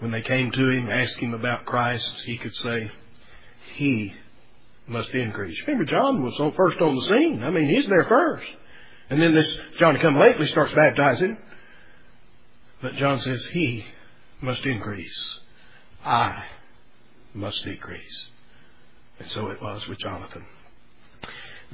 [0.00, 2.90] When they came to him, asked him about Christ, he could say,
[3.76, 4.12] He
[4.86, 5.60] must increase.
[5.66, 7.42] Remember, John was first on the scene.
[7.42, 8.46] I mean, he's there first.
[9.14, 11.38] And then this Johnny come lately starts baptizing.
[12.82, 13.84] But John says, He
[14.40, 15.38] must increase.
[16.04, 16.42] I
[17.32, 18.26] must decrease.
[19.20, 20.44] And so it was with Jonathan.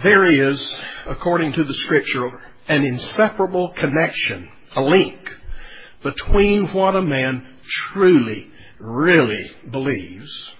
[0.02, 5.34] There is, according to the scripture, an inseparable connection, a link,
[6.02, 10.50] between what a man truly, really believes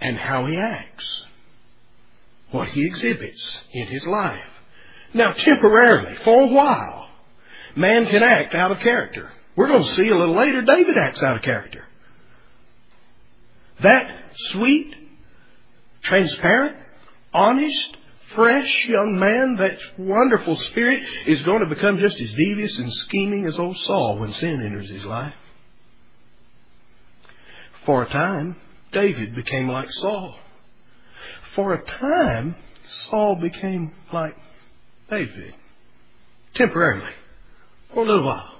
[0.00, 1.24] and how he acts,
[2.50, 4.42] what he exhibits in his life.
[5.14, 7.08] Now, temporarily, for a while,
[7.74, 9.30] man can act out of character.
[9.56, 11.84] We're going to see a little later David acts out of character.
[13.80, 14.94] That sweet,
[16.02, 16.76] transparent,
[17.32, 17.96] honest,
[18.34, 23.46] fresh young man, that wonderful spirit, is going to become just as devious and scheming
[23.46, 25.34] as old Saul when sin enters his life.
[27.84, 28.56] For a time,
[28.92, 30.36] David became like Saul.
[31.54, 34.36] For a time, Saul became like
[35.08, 35.54] David.
[36.54, 37.12] Temporarily.
[37.92, 38.52] For a little while.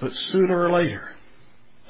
[0.00, 1.10] But sooner or later,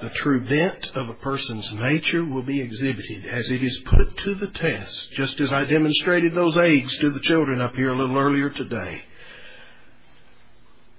[0.01, 4.35] the true bent of a person's nature will be exhibited as it is put to
[4.37, 8.16] the test, just as I demonstrated those eggs to the children up here a little
[8.16, 9.03] earlier today.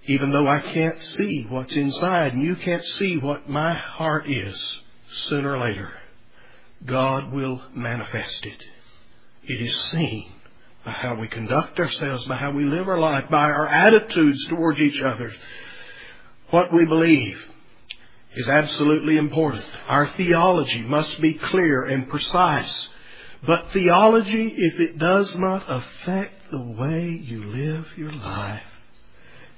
[0.06, 4.82] Even though I can't see what's inside and you can't see what my heart is,
[5.12, 5.92] sooner or later,
[6.86, 8.64] God will manifest it.
[9.44, 10.32] It is seen
[10.86, 14.80] by how we conduct ourselves, by how we live our life, by our attitudes towards
[14.80, 15.34] each other.
[16.50, 17.40] What we believe
[18.36, 19.66] is absolutely important.
[19.88, 22.90] Our theology must be clear and precise.
[23.46, 28.62] But theology, if it does not affect the way you live your life,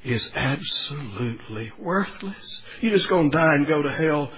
[0.04, 2.62] is absolutely worthless.
[2.82, 4.32] You're just going to die and go to hell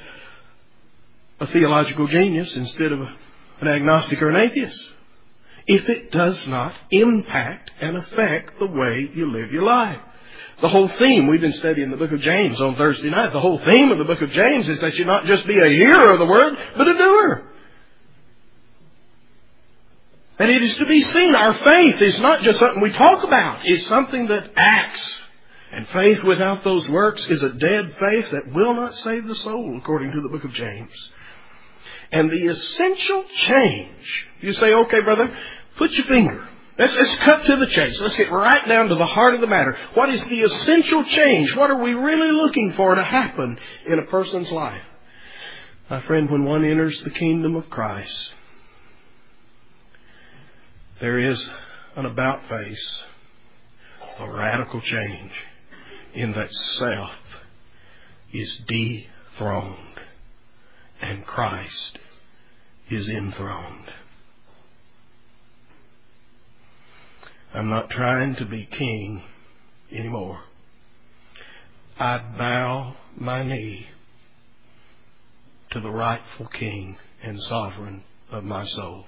[1.40, 3.00] a theological genius instead of
[3.62, 4.93] an agnostic or an atheist
[5.68, 9.99] if it does not impact and affect the way you live your life.
[10.61, 13.34] The whole theme, we've been studying the book of James on Thursday night.
[13.34, 15.68] The whole theme of the book of James is that you not just be a
[15.68, 17.43] hearer of the word, but a doer.
[20.39, 21.36] And it is to be seen.
[21.36, 23.61] Our faith is not just something we talk about.
[23.66, 25.20] It's something that acts.
[25.72, 29.78] And faith without those works is a dead faith that will not save the soul,
[29.78, 31.09] according to the book of James.
[32.14, 35.36] And the essential change, you say, okay, brother,
[35.78, 36.47] put your finger.
[36.78, 37.99] Let's, let's cut to the chase.
[37.99, 39.76] Let's get right down to the heart of the matter.
[39.95, 41.55] What is the essential change?
[41.55, 44.84] What are we really looking for to happen in a person's life?
[45.89, 48.34] My friend, when one enters the kingdom of Christ,
[51.01, 51.49] there is
[51.95, 53.03] an about face,
[54.20, 55.32] a radical change
[56.14, 57.11] in that self
[58.32, 59.99] is dethroned
[61.01, 61.99] and Christ
[62.96, 63.91] is enthroned.
[67.54, 69.22] I'm not trying to be king
[69.91, 70.39] anymore.
[72.00, 73.88] I bow my knee
[75.70, 79.06] to the rightful King and Sovereign of my soul.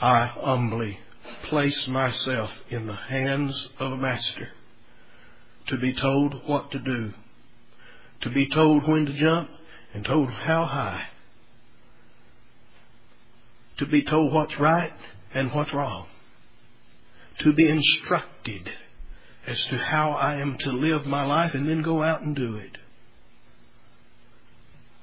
[0.00, 0.98] I humbly
[1.44, 4.48] place myself in the hands of a master
[5.66, 7.12] to be told what to do,
[8.22, 9.50] to be told when to jump
[9.94, 11.08] and told how high,
[13.80, 14.92] to be told what's right
[15.32, 16.06] and what's wrong,
[17.38, 18.68] to be instructed
[19.46, 22.56] as to how I am to live my life and then go out and do
[22.56, 22.76] it.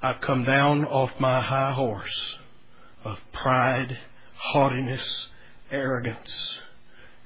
[0.00, 2.36] I've come down off my high horse
[3.02, 3.98] of pride,
[4.36, 5.28] haughtiness,
[5.72, 6.60] arrogance,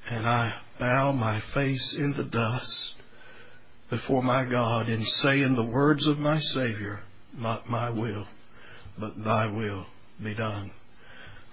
[0.09, 2.95] and I bow my face in the dust
[3.91, 7.01] before my God and say in the words of my Savior,
[7.37, 8.25] Not my will,
[8.97, 9.85] but thy will
[10.21, 10.71] be done.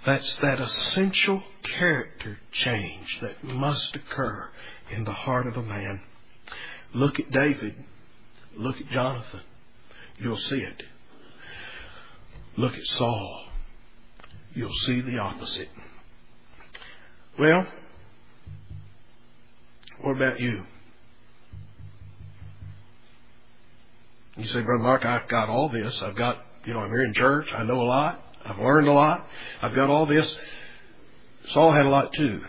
[0.04, 4.48] That's that essential character change that must occur
[4.90, 6.00] in the heart of a man.
[6.94, 7.74] Look at David.
[8.56, 9.40] Look at Jonathan.
[10.18, 10.82] You'll see it.
[12.56, 13.44] Look at Saul.
[14.54, 15.68] You'll see the opposite.
[17.38, 17.66] Well,
[20.00, 20.64] what about you?
[24.36, 26.00] You say, Brother Mark, I've got all this.
[26.02, 27.52] I've got, you know, I'm here in church.
[27.52, 28.29] I know a lot.
[28.44, 29.26] I've learned a lot.
[29.62, 30.34] I've got all this.
[31.48, 32.42] Saul had a lot too.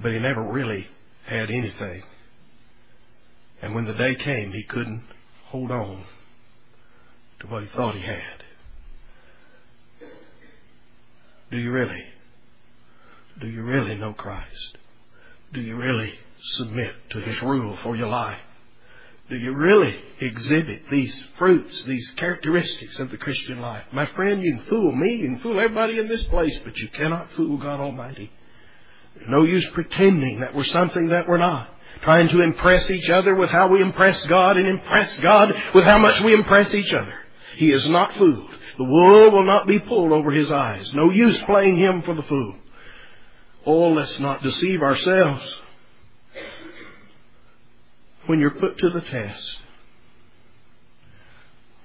[0.00, 0.86] But he never really
[1.26, 2.02] had anything.
[3.62, 5.02] And when the day came, he couldn't
[5.46, 6.04] hold on
[7.40, 8.44] to what he thought he had.
[11.50, 12.04] Do you really?
[13.40, 14.78] Do you really know Christ?
[15.52, 16.12] Do you really
[16.52, 18.40] submit to His rule for your life?
[19.30, 23.84] Do you really exhibit these fruits, these characteristics of the Christian life?
[23.90, 26.88] My friend, you can fool me, you can fool everybody in this place, but you
[26.88, 28.30] cannot fool God Almighty.
[29.26, 31.70] No use pretending that we're something that we're not.
[32.02, 35.98] Trying to impress each other with how we impress God and impress God with how
[35.98, 37.14] much we impress each other.
[37.56, 38.50] He is not fooled.
[38.76, 40.92] The wool will not be pulled over his eyes.
[40.92, 42.56] No use playing him for the fool.
[43.64, 45.54] Oh, let's not deceive ourselves.
[48.26, 49.60] When you're put to the test,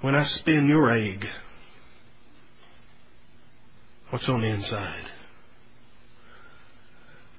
[0.01, 1.27] when I spin your egg,
[4.09, 5.05] what's on the inside?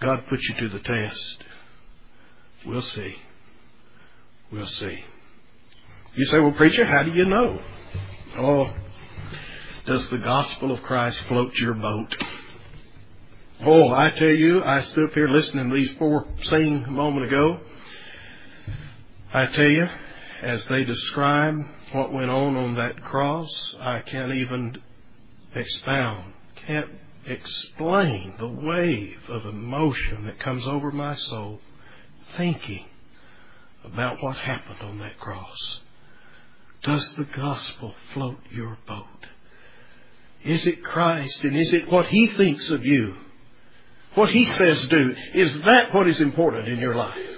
[0.00, 1.44] God puts you to the test.
[2.66, 3.16] We'll see.
[4.52, 4.98] We'll see.
[6.14, 7.60] You say, well, preacher, how do you know?
[8.36, 8.74] Oh,
[9.86, 12.14] does the gospel of Christ float your boat?
[13.64, 17.26] Oh, I tell you, I stood up here listening to these four sing a moment
[17.26, 17.60] ago.
[19.32, 19.88] I tell you,
[20.42, 24.82] as they describe what went on on that cross, I can't even
[25.54, 26.32] expound,
[26.66, 26.90] can't
[27.24, 31.60] explain the wave of emotion that comes over my soul
[32.36, 32.86] thinking
[33.84, 35.80] about what happened on that cross.
[36.82, 39.06] Does the gospel float your boat?
[40.42, 43.14] Is it Christ and is it what He thinks of you?
[44.14, 45.14] What He says do?
[45.34, 47.29] Is that what is important in your life?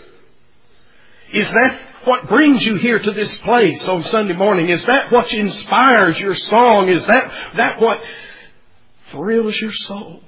[1.32, 4.68] Is that what brings you here to this place on Sunday morning?
[4.68, 6.88] Is that what inspires your song?
[6.88, 8.02] Is that, that what
[9.10, 10.20] thrills your soul?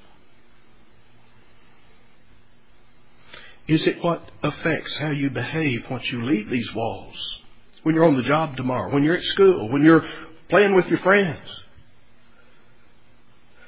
[3.67, 7.41] Is it what affects how you behave once you leave these walls?
[7.83, 10.05] When you're on the job tomorrow, when you're at school, when you're
[10.49, 11.39] playing with your friends,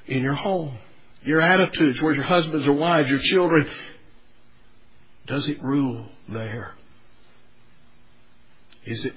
[0.06, 0.78] in your home,
[1.22, 3.68] your attitudes towards your husbands or wives, your children,
[5.26, 6.75] does it rule there?
[8.86, 9.14] Is it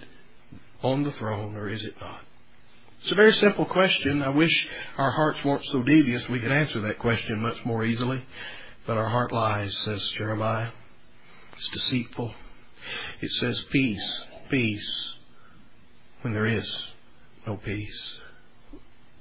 [0.82, 2.22] on the throne or is it not?
[3.02, 4.22] It's a very simple question.
[4.22, 8.24] I wish our hearts weren't so devious we could answer that question much more easily.
[8.86, 10.70] But our heart lies, says Jeremiah.
[11.56, 12.34] It's deceitful.
[13.22, 15.14] It says peace, peace,
[16.22, 16.68] when there is
[17.46, 18.20] no peace.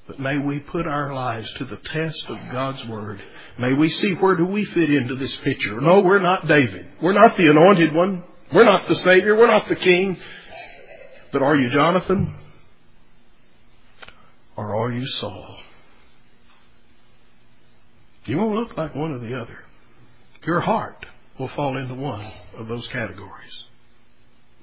[0.06, 3.20] But may we put our lives to the test of God's Word.
[3.58, 5.80] May we see where do we fit into this picture.
[5.80, 6.86] No, we're not David.
[7.02, 8.24] We're not the anointed one.
[8.52, 9.36] We're not the Savior.
[9.36, 10.16] We're not the King.
[11.32, 12.34] But are you Jonathan?
[14.56, 15.56] Or are you Saul?
[18.24, 19.58] You won't look like one or the other.
[20.46, 21.06] Your heart
[21.38, 23.64] will fall into one of those categories.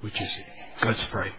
[0.00, 0.86] Which is it?
[0.86, 1.32] Let's pray.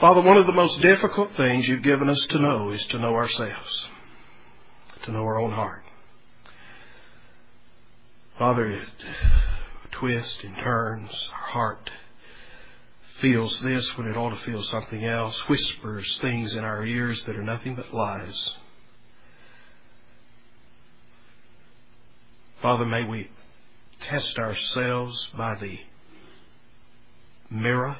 [0.00, 3.14] Father, one of the most difficult things you've given us to know is to know
[3.14, 3.86] ourselves,
[5.04, 5.82] to know our own heart.
[8.38, 8.88] Father, it
[9.92, 11.10] twists and turns.
[11.32, 11.90] Our heart
[13.24, 17.34] feels this when it ought to feel something else, whispers things in our ears that
[17.34, 18.50] are nothing but lies.
[22.60, 23.30] Father, may we
[24.02, 25.78] test ourselves by the
[27.48, 27.96] mirror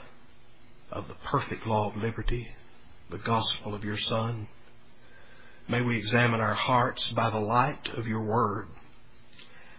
[0.92, 2.46] of the perfect law of liberty,
[3.08, 4.46] the gospel of your Son.
[5.68, 8.68] May we examine our hearts by the light of your word.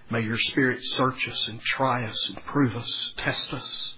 [0.09, 3.95] May your Spirit search us and try us and prove us, test us.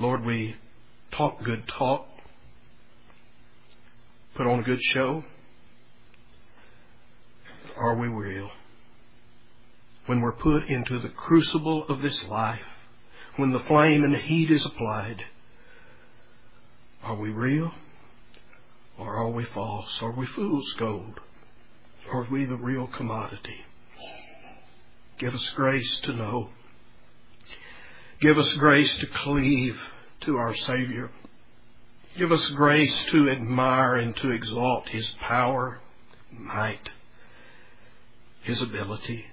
[0.00, 0.56] Lord, we
[1.10, 2.06] talk good talk,
[4.34, 5.22] put on a good show.
[7.76, 8.48] Are we real?
[10.06, 12.64] When we're put into the crucible of this life,
[13.36, 15.22] when the flame and the heat is applied,
[17.02, 17.70] are we real?
[18.98, 19.98] Or are we false?
[20.00, 21.20] Are we fool's gold?
[22.10, 23.66] Are we the real commodity?
[25.18, 26.48] Give us grace to know.
[28.20, 29.80] Give us grace to cleave
[30.22, 31.10] to our Savior.
[32.18, 35.80] Give us grace to admire and to exalt His power,
[36.30, 36.92] might,
[38.42, 39.24] His ability.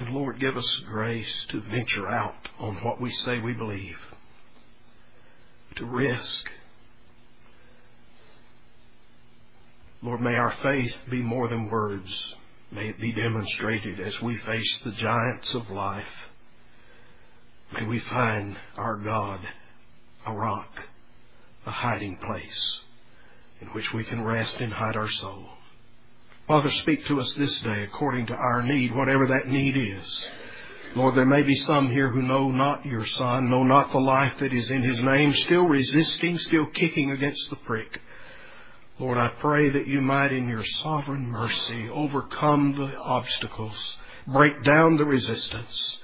[0.00, 3.98] And Lord, give us grace to venture out on what we say we believe,
[5.76, 6.50] to risk.
[10.02, 12.34] Lord, may our faith be more than words.
[12.72, 16.31] May it be demonstrated as we face the giants of life.
[17.74, 19.40] May we find our God
[20.26, 20.88] a rock,
[21.66, 22.80] a hiding place
[23.60, 25.46] in which we can rest and hide our soul.
[26.46, 30.24] Father, speak to us this day according to our need, whatever that need is.
[30.94, 34.34] Lord, there may be some here who know not your Son, know not the life
[34.40, 38.00] that is in His name, still resisting, still kicking against the prick.
[38.98, 43.96] Lord, I pray that you might, in your sovereign mercy, overcome the obstacles,
[44.26, 46.00] break down the resistance.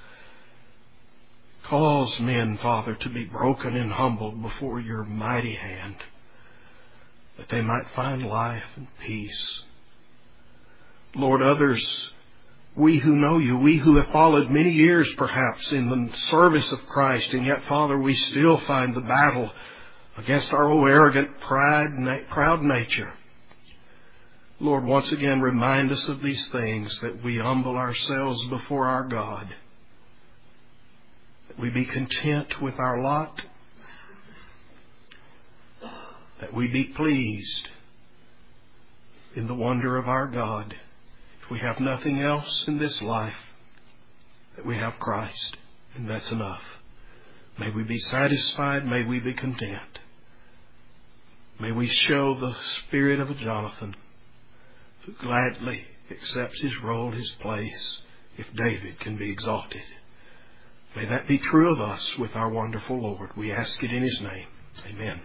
[1.69, 5.97] Cause men, Father, to be broken and humbled before your mighty hand,
[7.37, 9.63] that they might find life and peace
[11.15, 12.13] Lord, others,
[12.77, 16.87] we who know you, we who have followed many years perhaps in the service of
[16.87, 19.51] Christ, and yet, Father, we still find the battle
[20.17, 21.89] against our old arrogant, pride,
[22.29, 23.13] proud nature.
[24.61, 29.49] Lord, once again remind us of these things, that we humble ourselves before our God,
[31.59, 33.43] we be content with our lot,
[36.41, 37.69] that we be pleased
[39.35, 40.75] in the wonder of our God
[41.49, 43.39] If we have nothing else in this life,
[44.57, 45.57] that we have Christ,
[45.95, 46.63] and that's enough.
[47.59, 48.87] May we be satisfied.
[48.87, 49.99] May we be content.
[51.59, 53.97] May we show the spirit of a Jonathan
[55.07, 58.03] who gladly accepts his role, his place,
[58.37, 59.83] if David can be exalted.
[60.99, 63.31] May that be true of us with our wonderful Lord.
[63.37, 64.49] We ask it in his name.
[64.85, 65.21] Amen.